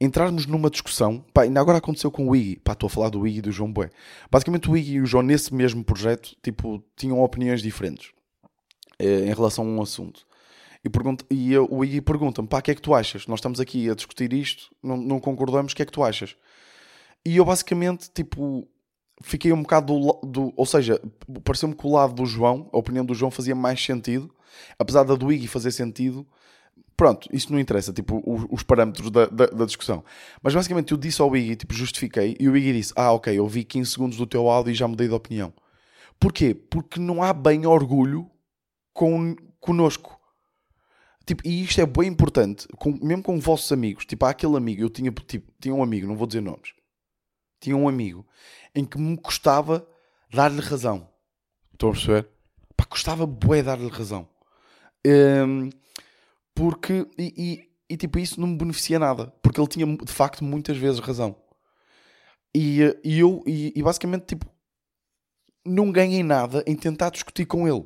entrarmos 0.00 0.46
numa 0.46 0.70
discussão. 0.70 1.22
Pá, 1.34 1.42
ainda 1.42 1.60
agora 1.60 1.76
aconteceu 1.76 2.10
com 2.10 2.28
o 2.28 2.34
Iggy. 2.34 2.56
Pá, 2.60 2.72
estou 2.72 2.86
a 2.86 2.90
falar 2.90 3.10
do 3.10 3.26
Iggy 3.26 3.38
e 3.38 3.42
do 3.42 3.52
João 3.52 3.70
Bué. 3.70 3.90
Basicamente 4.30 4.70
o 4.70 4.76
Iggy 4.76 4.94
e 4.94 5.00
o 5.02 5.06
João, 5.06 5.22
nesse 5.22 5.52
mesmo 5.52 5.84
projeto, 5.84 6.34
tipo, 6.42 6.82
tinham 6.96 7.20
opiniões 7.20 7.60
diferentes. 7.60 8.13
Eh, 9.04 9.26
em 9.26 9.34
relação 9.34 9.64
a 9.64 9.68
um 9.68 9.82
assunto. 9.82 10.26
E, 10.82 10.88
pergunta, 10.88 11.26
e 11.30 11.52
eu, 11.52 11.68
o 11.70 11.84
Iggy 11.84 12.00
pergunta-me: 12.00 12.48
pá, 12.48 12.58
o 12.58 12.62
que 12.62 12.70
é 12.70 12.74
que 12.74 12.80
tu 12.80 12.94
achas? 12.94 13.26
Nós 13.26 13.38
estamos 13.38 13.60
aqui 13.60 13.90
a 13.90 13.94
discutir 13.94 14.32
isto, 14.32 14.74
não, 14.82 14.96
não 14.96 15.20
concordamos, 15.20 15.72
o 15.72 15.76
que 15.76 15.82
é 15.82 15.84
que 15.84 15.92
tu 15.92 16.02
achas? 16.02 16.34
E 17.24 17.36
eu 17.36 17.44
basicamente, 17.44 18.10
tipo, 18.10 18.66
fiquei 19.22 19.52
um 19.52 19.60
bocado 19.60 19.98
do. 19.98 20.20
do 20.26 20.54
ou 20.56 20.64
seja, 20.64 20.98
pareceu-me 21.44 21.74
que 21.74 21.86
o 21.86 21.92
lado 21.92 22.14
do 22.14 22.24
João, 22.24 22.70
a 22.72 22.78
opinião 22.78 23.04
do 23.04 23.14
João 23.14 23.30
fazia 23.30 23.54
mais 23.54 23.82
sentido, 23.84 24.34
apesar 24.78 25.04
da 25.04 25.14
do 25.14 25.30
Iggy 25.30 25.48
fazer 25.48 25.70
sentido. 25.70 26.26
Pronto, 26.96 27.28
isso 27.32 27.52
não 27.52 27.58
interessa, 27.58 27.92
tipo, 27.92 28.22
os, 28.24 28.46
os 28.48 28.62
parâmetros 28.62 29.10
da, 29.10 29.26
da, 29.26 29.46
da, 29.46 29.64
discussão. 29.64 30.04
Mas 30.40 30.54
basicamente 30.54 30.92
eu 30.92 30.96
disse 30.96 31.20
ao 31.20 31.36
Iggy, 31.36 31.56
tipo, 31.56 31.74
justifiquei, 31.74 32.36
e 32.38 32.48
o 32.48 32.56
Iggy 32.56 32.72
disse: 32.72 32.92
Ah, 32.96 33.12
ok, 33.12 33.36
eu 33.36 33.46
vi 33.48 33.64
15 33.64 33.90
segundos 33.90 34.16
do 34.16 34.26
teu 34.26 34.48
áudio 34.48 34.70
e 34.70 34.74
já 34.74 34.88
mudei 34.88 35.08
de 35.08 35.14
opinião. 35.14 35.52
Porquê? 36.18 36.54
Porque 36.54 37.00
não 37.00 37.22
há 37.22 37.32
bem 37.32 37.66
orgulho 37.66 38.30
com, 38.94 39.36
conosco. 39.60 40.18
Tipo, 41.26 41.46
e 41.46 41.64
isto 41.64 41.80
é 41.80 41.86
bem 41.86 42.08
importante, 42.08 42.66
com, 42.78 42.92
mesmo 43.02 43.22
com 43.22 43.38
vossos 43.40 43.70
amigos. 43.72 44.06
Tipo, 44.06 44.24
há 44.24 44.30
aquele 44.30 44.56
amigo, 44.56 44.80
eu 44.80 44.88
tinha, 44.88 45.10
tipo, 45.10 45.52
tinha 45.60 45.74
um 45.74 45.82
amigo, 45.82 46.06
não 46.06 46.16
vou 46.16 46.26
dizer 46.26 46.40
nomes, 46.40 46.72
tinha 47.60 47.76
um 47.76 47.88
amigo 47.88 48.26
em 48.74 48.84
que 48.84 48.98
me 48.98 49.16
custava 49.16 49.86
dar-lhe 50.30 50.60
razão. 50.60 51.08
Estão 51.72 51.88
a 51.88 51.92
perceber? 51.92 52.28
Pá, 52.76 52.84
custava 52.84 53.26
bué 53.26 53.62
dar-lhe 53.62 53.88
razão. 53.88 54.28
Um, 55.06 55.70
porque. 56.54 57.06
E, 57.18 57.34
e, 57.36 57.70
e, 57.90 57.96
tipo, 57.96 58.18
isso 58.18 58.40
não 58.40 58.48
me 58.48 58.56
beneficia 58.56 58.98
nada. 58.98 59.32
Porque 59.42 59.60
ele 59.60 59.68
tinha 59.68 59.86
de 59.86 60.12
facto 60.12 60.44
muitas 60.44 60.76
vezes 60.76 61.00
razão. 61.00 61.36
E, 62.54 62.80
e 63.02 63.18
eu, 63.18 63.42
e, 63.46 63.72
e 63.74 63.82
basicamente, 63.82 64.26
tipo, 64.26 64.46
não 65.64 65.90
ganhei 65.90 66.22
nada 66.22 66.62
em 66.66 66.76
tentar 66.76 67.10
discutir 67.10 67.46
com 67.46 67.66
ele. 67.66 67.84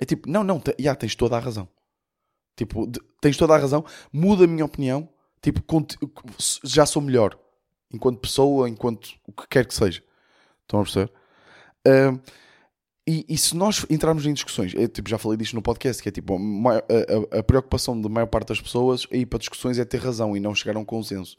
É 0.00 0.04
tipo, 0.04 0.28
não, 0.28 0.42
não, 0.42 0.62
já 0.78 0.94
tens 0.94 1.14
toda 1.14 1.36
a 1.36 1.40
razão. 1.40 1.68
Tipo, 2.56 2.86
de, 2.86 3.00
tens 3.20 3.36
toda 3.36 3.54
a 3.54 3.58
razão, 3.58 3.84
muda 4.12 4.44
a 4.44 4.46
minha 4.46 4.64
opinião. 4.64 5.08
Tipo, 5.42 5.62
já 6.64 6.86
sou 6.86 7.02
melhor. 7.02 7.38
Enquanto 7.92 8.20
pessoa, 8.20 8.68
enquanto 8.68 9.10
o 9.26 9.32
que 9.32 9.46
quer 9.48 9.66
que 9.66 9.74
seja. 9.74 10.02
Estão 10.62 10.80
a 10.80 10.82
perceber? 10.82 11.12
E, 13.06 13.24
e, 13.28 13.36
se 13.36 13.56
nós 13.56 13.84
entrarmos 13.90 14.24
em 14.26 14.32
discussões, 14.32 14.72
eu, 14.74 14.86
tipo, 14.86 15.08
já 15.08 15.18
falei 15.18 15.36
disto 15.36 15.54
no 15.54 15.62
podcast, 15.62 16.02
que 16.02 16.08
é 16.08 16.12
tipo, 16.12 16.36
a, 16.36 17.36
a, 17.36 17.38
a 17.40 17.42
preocupação 17.42 18.00
da 18.00 18.08
maior 18.08 18.26
parte 18.26 18.48
das 18.48 18.60
pessoas 18.60 19.06
é 19.10 19.18
ir 19.18 19.26
para 19.26 19.38
discussões 19.38 19.78
é 19.78 19.84
ter 19.84 19.98
razão 19.98 20.36
e 20.36 20.40
não 20.40 20.54
chegar 20.54 20.76
a 20.76 20.78
um 20.78 20.84
consenso. 20.84 21.36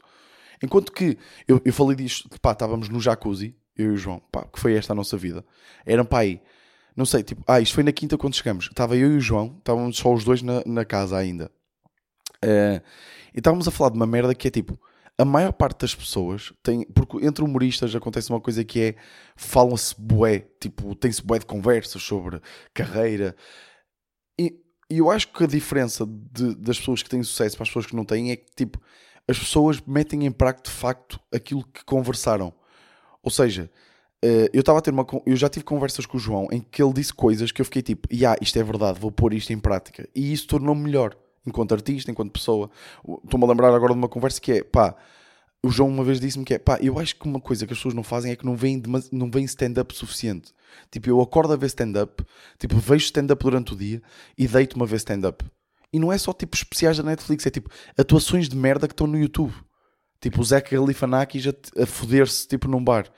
Enquanto 0.62 0.92
que 0.92 1.16
eu, 1.48 1.60
eu 1.64 1.72
falei 1.72 1.96
disto, 1.96 2.28
pá, 2.40 2.52
estávamos 2.52 2.88
no 2.88 3.00
jacuzzi, 3.00 3.56
eu 3.76 3.86
e 3.86 3.90
o 3.90 3.96
João, 3.96 4.20
pá, 4.30 4.44
que 4.44 4.60
foi 4.60 4.74
esta 4.74 4.92
a 4.92 4.96
nossa 4.96 5.16
vida. 5.16 5.44
Eram, 5.86 6.04
pá, 6.04 6.20
aí, 6.20 6.42
não 6.96 7.06
sei, 7.06 7.22
tipo, 7.22 7.42
ah, 7.46 7.60
isto 7.60 7.74
foi 7.74 7.82
na 7.82 7.92
quinta 7.92 8.18
quando 8.18 8.36
chegamos. 8.36 8.66
Estava 8.66 8.96
eu 8.96 9.12
e 9.12 9.16
o 9.16 9.20
João, 9.20 9.56
estávamos 9.58 9.96
só 9.96 10.12
os 10.12 10.24
dois 10.24 10.42
na, 10.42 10.62
na 10.66 10.84
casa 10.84 11.16
ainda. 11.16 11.50
Uh, 12.44 12.82
e 13.32 13.38
estávamos 13.38 13.66
a 13.66 13.70
falar 13.70 13.90
de 13.90 13.96
uma 13.96 14.06
merda 14.06 14.34
que 14.34 14.48
é 14.48 14.50
tipo, 14.50 14.78
a 15.16 15.24
maior 15.24 15.52
parte 15.52 15.80
das 15.80 15.94
pessoas 15.94 16.52
tem, 16.62 16.84
porque 16.86 17.24
entre 17.24 17.44
humoristas 17.44 17.94
acontece 17.94 18.30
uma 18.30 18.40
coisa 18.40 18.64
que 18.64 18.80
é, 18.80 18.94
falam-se 19.36 19.94
bué, 19.98 20.40
tipo, 20.60 20.94
tem-se 20.94 21.22
bué 21.22 21.38
de 21.38 21.46
conversas 21.46 22.02
sobre 22.02 22.40
carreira. 22.74 23.36
E, 24.38 24.60
e 24.90 24.98
eu 24.98 25.10
acho 25.10 25.28
que 25.28 25.44
a 25.44 25.46
diferença 25.46 26.04
de, 26.06 26.54
das 26.56 26.78
pessoas 26.78 27.02
que 27.02 27.08
têm 27.08 27.22
sucesso 27.22 27.56
para 27.56 27.62
as 27.62 27.68
pessoas 27.68 27.86
que 27.86 27.96
não 27.96 28.04
têm 28.04 28.32
é 28.32 28.36
que, 28.36 28.50
tipo, 28.54 28.80
as 29.28 29.38
pessoas 29.38 29.80
metem 29.86 30.26
em 30.26 30.32
prática 30.32 30.68
de 30.68 30.74
facto 30.74 31.20
aquilo 31.32 31.64
que 31.64 31.84
conversaram. 31.84 32.52
Ou 33.22 33.30
seja, 33.30 33.70
eu 34.52 34.60
estava 34.60 34.78
a 34.78 34.82
ter 34.82 34.90
uma. 34.92 35.06
Eu 35.26 35.36
já 35.36 35.48
tive 35.48 35.64
conversas 35.64 36.06
com 36.06 36.16
o 36.16 36.20
João 36.20 36.48
em 36.52 36.60
que 36.60 36.82
ele 36.82 36.92
disse 36.92 37.12
coisas 37.12 37.50
que 37.50 37.60
eu 37.60 37.64
fiquei 37.64 37.82
tipo, 37.82 38.08
yeah, 38.12 38.38
isto 38.40 38.58
é 38.58 38.62
verdade, 38.62 39.00
vou 39.00 39.10
pôr 39.10 39.34
isto 39.34 39.52
em 39.52 39.58
prática. 39.58 40.08
E 40.14 40.32
isso 40.32 40.46
tornou-me 40.46 40.82
melhor, 40.82 41.16
enquanto 41.46 41.72
artista, 41.72 42.10
enquanto 42.10 42.32
pessoa. 42.32 42.70
Estou-me 43.24 43.44
a 43.44 43.48
lembrar 43.48 43.74
agora 43.74 43.92
de 43.92 43.98
uma 43.98 44.08
conversa 44.08 44.40
que 44.40 44.52
é, 44.52 44.62
pá, 44.62 44.94
o 45.64 45.70
João 45.70 45.88
uma 45.88 46.04
vez 46.04 46.20
disse-me 46.20 46.44
que 46.44 46.54
é, 46.54 46.58
pá, 46.58 46.78
eu 46.80 46.98
acho 46.98 47.16
que 47.16 47.26
uma 47.26 47.40
coisa 47.40 47.66
que 47.66 47.72
as 47.72 47.78
pessoas 47.78 47.94
não 47.94 48.02
fazem 48.02 48.32
é 48.32 48.36
que 48.36 48.44
não 48.44 48.56
vêm, 48.56 48.82
não 49.10 49.30
vêm 49.30 49.44
stand-up 49.44 49.94
suficiente. 49.94 50.52
Tipo, 50.90 51.08
eu 51.08 51.20
acordo 51.20 51.52
a 51.52 51.56
ver 51.56 51.66
stand-up, 51.66 52.24
tipo, 52.58 52.76
vejo 52.76 53.04
stand-up 53.04 53.42
durante 53.42 53.72
o 53.72 53.76
dia 53.76 54.02
e 54.36 54.46
deito-me 54.46 54.82
a 54.82 54.86
ver 54.86 54.96
stand-up. 54.96 55.44
E 55.92 55.98
não 55.98 56.12
é 56.12 56.18
só 56.18 56.32
tipo 56.32 56.56
especiais 56.56 56.96
da 56.96 57.02
Netflix, 57.02 57.46
é 57.46 57.50
tipo 57.50 57.70
atuações 57.98 58.48
de 58.48 58.56
merda 58.56 58.88
que 58.88 58.94
estão 58.94 59.06
no 59.06 59.18
YouTube. 59.18 59.52
Tipo 60.20 60.40
o 60.40 60.44
Zé 60.44 60.60
Galifianakis 60.60 61.46
a, 61.46 61.82
a 61.82 61.86
foder-se 61.86 62.48
tipo 62.48 62.66
num 62.66 62.82
bar. 62.82 63.12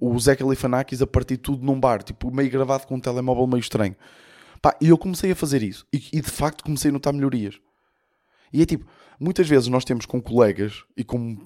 O 0.00 0.18
Zé 0.18 0.34
Galifianakis 0.34 1.02
a 1.02 1.06
partir 1.06 1.36
tudo 1.36 1.64
num 1.64 1.78
bar, 1.78 2.02
tipo 2.02 2.34
meio 2.34 2.50
gravado 2.50 2.86
com 2.86 2.96
um 2.96 3.00
telemóvel 3.00 3.46
meio 3.46 3.60
estranho. 3.60 3.94
Pá, 4.62 4.76
e 4.80 4.88
eu 4.88 4.98
comecei 4.98 5.30
a 5.30 5.36
fazer 5.36 5.62
isso. 5.62 5.86
E, 5.92 6.02
e 6.12 6.20
de 6.20 6.30
facto 6.30 6.64
comecei 6.64 6.90
a 6.90 6.92
notar 6.92 7.12
melhorias. 7.12 7.60
E 8.52 8.62
é 8.62 8.66
tipo, 8.66 8.86
muitas 9.18 9.48
vezes 9.48 9.68
nós 9.68 9.84
temos 9.84 10.06
com 10.06 10.20
colegas 10.20 10.84
e 10.96 11.04
com 11.04 11.36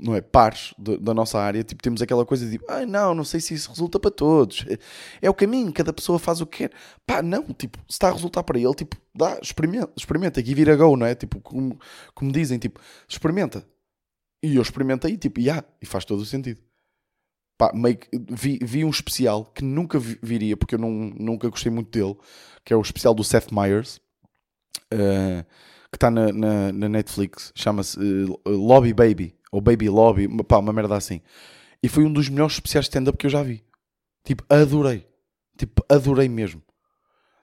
não 0.00 0.14
é, 0.14 0.20
pares 0.20 0.72
de, 0.78 0.96
da 0.98 1.12
nossa 1.12 1.38
área, 1.38 1.62
tipo, 1.62 1.82
temos 1.82 2.00
aquela 2.00 2.24
coisa 2.24 2.48
de, 2.48 2.58
ah, 2.68 2.86
não, 2.86 3.14
não 3.14 3.24
sei 3.24 3.40
se 3.40 3.54
isso 3.54 3.70
resulta 3.70 4.00
para 4.00 4.10
todos. 4.10 4.64
É, 4.68 4.78
é, 5.22 5.30
o 5.30 5.34
caminho, 5.34 5.72
cada 5.72 5.92
pessoa 5.92 6.18
faz 6.18 6.40
o 6.40 6.46
que 6.46 6.58
quer. 6.58 6.72
Pá, 7.06 7.22
não, 7.22 7.44
tipo, 7.52 7.78
se 7.80 7.92
está 7.92 8.08
a 8.08 8.12
resultar 8.12 8.42
para 8.42 8.58
ele, 8.58 8.74
tipo, 8.74 8.96
dá, 9.14 9.38
experimenta, 9.42 9.92
experimenta, 9.96 10.44
give 10.44 10.60
it 10.60 10.70
a 10.70 10.76
go, 10.76 10.96
não 10.96 11.06
é? 11.06 11.14
Tipo, 11.14 11.40
como, 11.40 11.78
como 12.14 12.32
dizem, 12.32 12.58
tipo, 12.58 12.80
experimenta. 13.06 13.64
E 14.42 14.56
eu 14.56 14.62
experimentei, 14.62 15.16
tipo, 15.16 15.38
e 15.38 15.44
yeah, 15.44 15.66
e 15.82 15.86
faz 15.86 16.04
todo 16.04 16.20
o 16.20 16.24
sentido. 16.24 16.60
Pá, 17.60 17.72
meio 17.74 17.98
que, 17.98 18.08
vi, 18.30 18.58
vi 18.62 18.86
um 18.86 18.88
especial 18.88 19.44
que 19.44 19.62
nunca 19.62 19.98
viria, 19.98 20.56
porque 20.56 20.76
eu 20.76 20.78
não, 20.78 20.90
nunca 20.90 21.46
gostei 21.50 21.70
muito 21.70 21.90
dele, 21.90 22.16
que 22.64 22.72
é 22.72 22.76
o 22.76 22.80
especial 22.80 23.12
do 23.12 23.22
Seth 23.22 23.52
Meyers, 23.52 24.00
uh, 24.94 25.44
que 25.92 25.96
está 25.96 26.10
na, 26.10 26.32
na, 26.32 26.72
na 26.72 26.88
Netflix, 26.88 27.52
chama-se 27.54 27.98
uh, 27.98 28.40
Lobby 28.46 28.94
Baby 28.94 29.36
ou 29.52 29.60
Baby 29.60 29.90
Lobby, 29.90 30.26
pá, 30.44 30.56
uma 30.56 30.72
merda 30.72 30.96
assim. 30.96 31.20
E 31.82 31.88
foi 31.90 32.02
um 32.02 32.10
dos 32.10 32.30
melhores 32.30 32.54
especiais 32.54 32.86
de 32.86 32.88
stand-up 32.88 33.18
que 33.18 33.26
eu 33.26 33.30
já 33.30 33.42
vi. 33.42 33.62
Tipo, 34.24 34.42
adorei. 34.48 35.06
Tipo, 35.58 35.84
adorei 35.86 36.30
mesmo. 36.30 36.62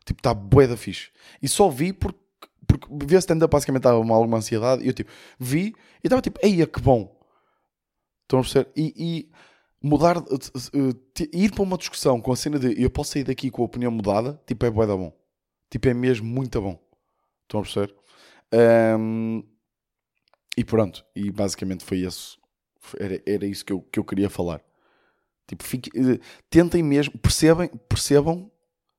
Tipo, 0.04 0.20
está 0.20 0.34
bué 0.34 0.66
da 0.66 0.76
fixe. 0.76 1.12
E 1.44 1.48
só 1.48 1.70
vi 1.70 1.94
porque, 1.94 2.18
porque 2.66 2.88
ver 3.06 3.20
stand-up 3.20 3.52
basicamente 3.52 3.82
estava 3.82 4.00
uma, 4.00 4.16
alguma 4.16 4.38
ansiedade. 4.40 4.84
E 4.84 4.88
eu, 4.88 4.94
tipo, 4.94 5.12
vi 5.38 5.76
e 6.04 6.08
estava 6.08 6.24
tipo, 6.24 6.40
eia, 6.42 6.66
que 6.66 6.82
bom. 6.82 7.16
Estão 8.24 8.40
a 8.40 8.42
perceber? 8.42 8.72
E, 8.76 8.94
e 8.98 9.32
mudar, 9.82 10.18
uh, 10.18 10.24
ir 11.34 11.52
para 11.52 11.64
uma 11.64 11.78
discussão 11.78 12.20
com 12.20 12.32
a 12.32 12.36
cena 12.36 12.60
de 12.60 12.82
eu 12.82 12.90
posso 12.90 13.12
sair 13.12 13.24
daqui 13.24 13.50
com 13.50 13.62
a 13.62 13.66
opinião 13.66 13.92
mudada, 13.92 14.42
tipo, 14.46 14.66
é 14.66 14.70
bué 14.70 14.86
da 14.86 14.96
bom. 14.96 15.14
Tipo, 15.70 15.90
é 15.90 15.94
mesmo 15.94 16.28
muito 16.28 16.62
bom. 16.62 16.80
Estão 17.44 17.60
a 17.60 17.64
perceber? 17.64 17.96
Um, 18.54 19.44
e 20.58 20.64
pronto, 20.64 21.06
e 21.16 21.32
basicamente 21.32 21.84
foi 21.84 22.00
isso. 22.00 22.40
Era, 23.00 23.22
era 23.26 23.46
isso 23.46 23.64
que 23.64 23.74
eu, 23.74 23.82
que 23.82 24.00
eu 24.00 24.04
queria 24.04 24.30
falar. 24.30 24.62
Tipo, 25.46 25.64
fique, 25.64 25.90
eh, 25.96 26.20
tentem 26.50 26.84
mesmo, 26.84 27.18
percebem, 27.18 27.70
percebam, 27.88 28.52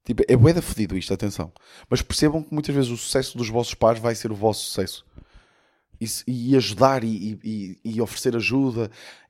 tipo, 0.04 0.22
é 0.26 0.36
bué 0.36 0.52
da 0.52 0.62
fodido 0.62 0.96
isto, 0.96 1.12
atenção. 1.12 1.52
Mas 1.90 2.00
percebam 2.00 2.42
que 2.42 2.52
muitas 2.52 2.74
vezes 2.74 2.90
o 2.90 2.96
sucesso 2.96 3.36
dos 3.36 3.48
vossos 3.48 3.74
pais 3.74 3.98
vai 3.98 4.14
ser 4.14 4.30
o 4.30 4.34
vosso 4.34 4.64
sucesso. 4.64 5.04
E, 6.00 6.06
e 6.28 6.56
ajudar 6.56 7.02
e, 7.02 7.38
e, 7.42 7.78
e, 7.84 8.00
oferecer 8.00 8.36
ajuda 8.36 8.88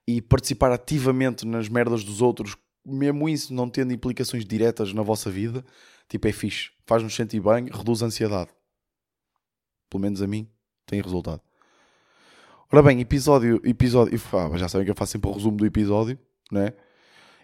e 0.08 0.22
participar 0.22 0.72
ativamente 0.72 1.46
nas 1.46 1.68
merdas 1.68 2.02
dos 2.02 2.22
outros, 2.22 2.56
mesmo 2.82 3.28
isso 3.28 3.52
não 3.52 3.68
tendo 3.68 3.92
implicações 3.92 4.42
diretas 4.42 4.94
na 4.94 5.02
vossa 5.02 5.30
vida, 5.30 5.62
tipo, 6.08 6.26
é 6.26 6.32
fixe. 6.32 6.70
Faz-nos 6.86 7.14
sentir 7.14 7.40
bem, 7.40 7.66
reduz 7.66 8.02
a 8.02 8.06
ansiedade. 8.06 8.48
Pelo 9.90 10.00
menos 10.00 10.22
a 10.22 10.26
mim, 10.26 10.48
tem 10.86 11.02
resultado. 11.02 11.42
Ora 12.72 12.82
bem, 12.82 12.98
episódio. 13.02 13.60
episódio 13.62 14.18
ah, 14.32 14.56
já 14.56 14.66
sabem 14.66 14.86
que 14.86 14.90
eu 14.90 14.94
faço 14.94 15.12
sempre 15.12 15.28
o 15.28 15.34
resumo 15.34 15.58
do 15.58 15.66
episódio, 15.66 16.18
não 16.50 16.62
é? 16.62 16.74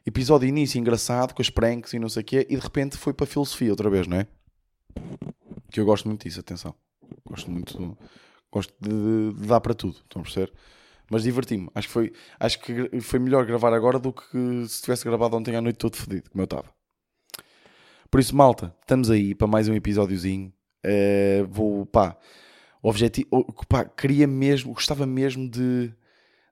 Episódio 0.06 0.48
início 0.48 0.78
engraçado, 0.78 1.34
com 1.34 1.42
as 1.42 1.50
pranks 1.50 1.92
e 1.92 1.98
não 1.98 2.08
sei 2.08 2.22
o 2.22 2.24
quê, 2.24 2.46
e 2.48 2.56
de 2.56 2.62
repente 2.62 2.96
foi 2.96 3.12
para 3.12 3.24
a 3.24 3.28
filosofia 3.28 3.72
outra 3.72 3.90
vez, 3.90 4.06
não 4.06 4.16
é? 4.16 4.26
Que 5.70 5.80
eu 5.80 5.84
gosto 5.84 6.08
muito 6.08 6.22
disso, 6.22 6.40
atenção. 6.40 6.74
Gosto 7.26 7.50
muito. 7.50 7.98
Gosto 8.50 8.72
de, 8.80 9.34
de 9.38 9.46
dar 9.48 9.60
para 9.60 9.74
tudo, 9.74 9.98
estão 9.98 10.20
a 10.20 10.22
perceber? 10.22 10.50
Mas 11.10 11.22
diverti-me. 11.22 11.68
Acho 11.74 11.88
que, 11.88 11.92
foi, 11.92 12.12
acho 12.40 12.60
que 12.60 13.00
foi 13.00 13.18
melhor 13.18 13.44
gravar 13.44 13.72
agora 13.72 13.98
do 13.98 14.12
que 14.12 14.66
se 14.68 14.82
tivesse 14.82 15.04
gravado 15.04 15.36
ontem 15.36 15.54
à 15.54 15.60
noite 15.60 15.76
todo 15.76 15.96
fedido, 15.96 16.30
como 16.30 16.42
eu 16.42 16.44
estava. 16.44 16.72
Por 18.10 18.20
isso, 18.20 18.34
malta, 18.34 18.74
estamos 18.80 19.10
aí 19.10 19.34
para 19.34 19.46
mais 19.46 19.68
um 19.68 19.74
episódiozinho. 19.74 20.52
Uh, 20.86 21.46
vou, 21.48 21.86
pá, 21.86 22.16
objetivo, 22.82 23.28
pá, 23.68 23.84
queria 23.84 24.26
mesmo, 24.26 24.72
gostava 24.72 25.06
mesmo 25.06 25.48
de, 25.48 25.92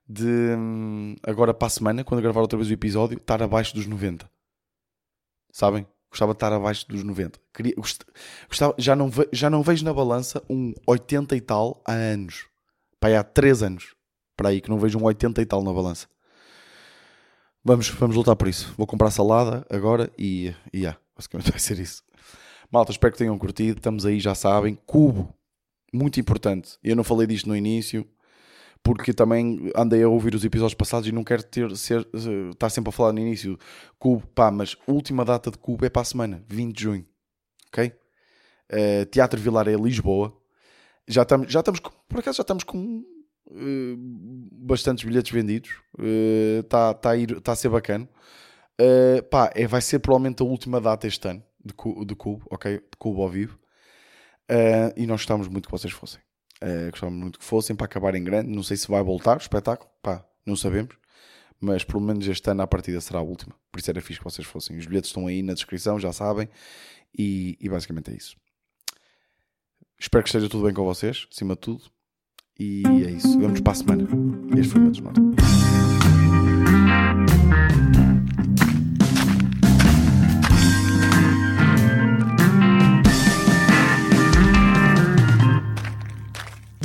de 0.07 0.55
hum, 0.57 1.15
agora 1.23 1.53
para 1.53 1.67
a 1.67 1.69
semana, 1.69 2.03
quando 2.03 2.21
gravar 2.21 2.41
outra 2.41 2.57
vez 2.57 2.69
o 2.69 2.73
episódio, 2.73 3.17
estar 3.17 3.41
abaixo 3.41 3.73
dos 3.75 3.87
90. 3.87 4.29
Sabem? 5.51 5.87
Gostava 6.09 6.33
de 6.33 6.37
estar 6.37 6.51
abaixo 6.51 6.87
dos 6.87 7.03
90. 7.03 7.39
Queria, 7.53 7.73
gostava, 7.75 8.75
já, 8.77 8.95
não 8.95 9.09
ve, 9.09 9.29
já 9.31 9.49
não 9.49 9.63
vejo 9.63 9.85
na 9.85 9.93
balança 9.93 10.43
um 10.49 10.73
80 10.85 11.35
e 11.35 11.41
tal 11.41 11.81
há 11.87 11.93
anos. 11.93 12.47
Pá, 12.99 13.09
há 13.17 13.23
3 13.23 13.63
anos. 13.63 13.95
Para 14.43 14.49
aí 14.49 14.59
que 14.59 14.69
não 14.69 14.77
vejo 14.77 14.99
um 14.99 15.05
80 15.05 15.41
e 15.41 15.45
tal 15.45 15.63
na 15.63 15.71
balança. 15.71 16.05
Vamos, 17.63 17.87
vamos 17.87 18.13
lutar 18.13 18.35
por 18.35 18.49
isso. 18.49 18.73
Vou 18.77 18.85
comprar 18.85 19.09
salada 19.09 19.65
agora 19.69 20.11
e, 20.17 20.53
e 20.73 20.79
yeah, 20.79 20.99
basicamente 21.15 21.47
vai 21.49 21.59
ser 21.61 21.79
isso. 21.79 22.03
Malta, 22.69 22.91
espero 22.91 23.13
que 23.13 23.19
tenham 23.19 23.37
curtido. 23.37 23.77
Estamos 23.77 24.05
aí, 24.05 24.19
já 24.19 24.35
sabem. 24.35 24.77
Cubo 24.85 25.33
muito 25.93 26.19
importante. 26.19 26.77
Eu 26.83 26.93
não 26.93 27.05
falei 27.05 27.25
disto 27.25 27.47
no 27.47 27.55
início, 27.55 28.05
porque 28.83 29.13
também 29.13 29.71
andei 29.73 30.03
a 30.03 30.09
ouvir 30.09 30.35
os 30.35 30.43
episódios 30.43 30.73
passados 30.73 31.07
e 31.07 31.13
não 31.13 31.23
quero 31.23 31.43
ter, 31.43 31.73
ser, 31.77 32.05
estar 32.51 32.69
sempre 32.69 32.89
a 32.89 32.91
falar 32.91 33.13
no 33.13 33.19
início. 33.19 33.57
Cubo, 33.97 34.27
pá, 34.35 34.51
mas 34.51 34.75
última 34.85 35.23
data 35.23 35.51
de 35.51 35.57
Cubo 35.57 35.85
é 35.85 35.89
para 35.89 36.01
a 36.01 36.05
semana, 36.05 36.43
20 36.49 36.75
de 36.75 36.83
junho. 36.83 37.05
Ok? 37.69 37.93
Uh, 38.69 39.05
Teatro 39.05 39.39
Vilar 39.39 39.69
é 39.69 39.75
Lisboa. 39.75 40.37
Já 41.07 41.21
estamos, 41.21 41.49
já 41.49 41.61
estamos, 41.61 41.79
por 41.79 42.19
acaso 42.19 42.35
já 42.35 42.41
estamos 42.41 42.65
com 42.65 43.12
uh, 43.47 43.97
bastantes 44.51 45.03
bilhetes 45.03 45.31
vendidos. 45.31 45.71
Está 46.61 46.91
uh, 46.91 46.93
tá 46.95 47.09
a, 47.11 47.17
ir, 47.17 47.39
tá 47.41 47.51
a 47.51 47.55
ser 47.55 47.69
bacana. 47.69 48.07
Uh, 48.79 49.21
pá, 49.23 49.51
é, 49.55 49.67
vai 49.67 49.81
ser 49.81 49.99
provavelmente 49.99 50.41
a 50.41 50.45
última 50.45 50.81
data 50.81 51.07
este 51.07 51.27
ano 51.27 51.43
de, 51.63 51.73
de 52.05 52.15
Cubo, 52.15 52.45
ok? 52.49 52.77
De 52.77 52.97
Cubo 52.97 53.21
ao 53.21 53.29
vivo. 53.29 53.59
Uh, 54.49 54.91
e 54.97 55.05
nós 55.05 55.21
gostávamos 55.21 55.47
muito 55.47 55.67
que 55.67 55.71
vocês 55.71 55.93
fossem. 55.93 56.21
Uh, 56.61 56.89
gostávamos 56.91 57.21
muito 57.21 57.39
que 57.39 57.45
fossem 57.45 57.75
para 57.75 57.85
acabar 57.85 58.15
em 58.15 58.23
grande. 58.23 58.49
Não 58.49 58.63
sei 58.63 58.77
se 58.77 58.87
vai 58.87 59.01
voltar 59.03 59.37
o 59.37 59.41
espetáculo, 59.41 59.89
pá, 60.01 60.25
não 60.45 60.55
sabemos. 60.55 60.95
Mas 61.59 61.83
pelo 61.83 62.01
menos 62.01 62.27
este 62.27 62.49
ano 62.49 62.61
a 62.61 62.67
partida 62.67 62.99
será 62.99 63.19
a 63.19 63.23
última. 63.23 63.55
Por 63.71 63.79
isso 63.79 63.89
era 63.89 64.01
fixe 64.01 64.19
que 64.19 64.25
vocês 64.25 64.45
fossem. 64.45 64.77
Os 64.77 64.85
bilhetes 64.85 65.09
estão 65.09 65.27
aí 65.27 65.41
na 65.41 65.53
descrição, 65.53 65.99
já 65.99 66.11
sabem. 66.11 66.49
E, 67.17 67.57
e 67.61 67.69
basicamente 67.69 68.11
é 68.11 68.15
isso. 68.15 68.35
Espero 69.97 70.23
que 70.23 70.29
esteja 70.29 70.49
tudo 70.49 70.65
bem 70.65 70.73
com 70.73 70.83
vocês, 70.83 71.25
acima 71.31 71.53
de 71.53 71.61
tudo. 71.61 71.83
E 72.59 72.83
é 72.85 73.11
isso. 73.11 73.39
Vamos 73.39 73.61
para 73.61 73.71
a 73.71 73.75
semana. 73.75 74.07
Este 74.55 74.69
foi 74.71 74.79
o 74.79 74.83
meu 74.83 74.91
desnorte. 74.91 75.21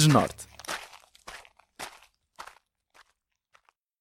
Norte. 0.08 0.47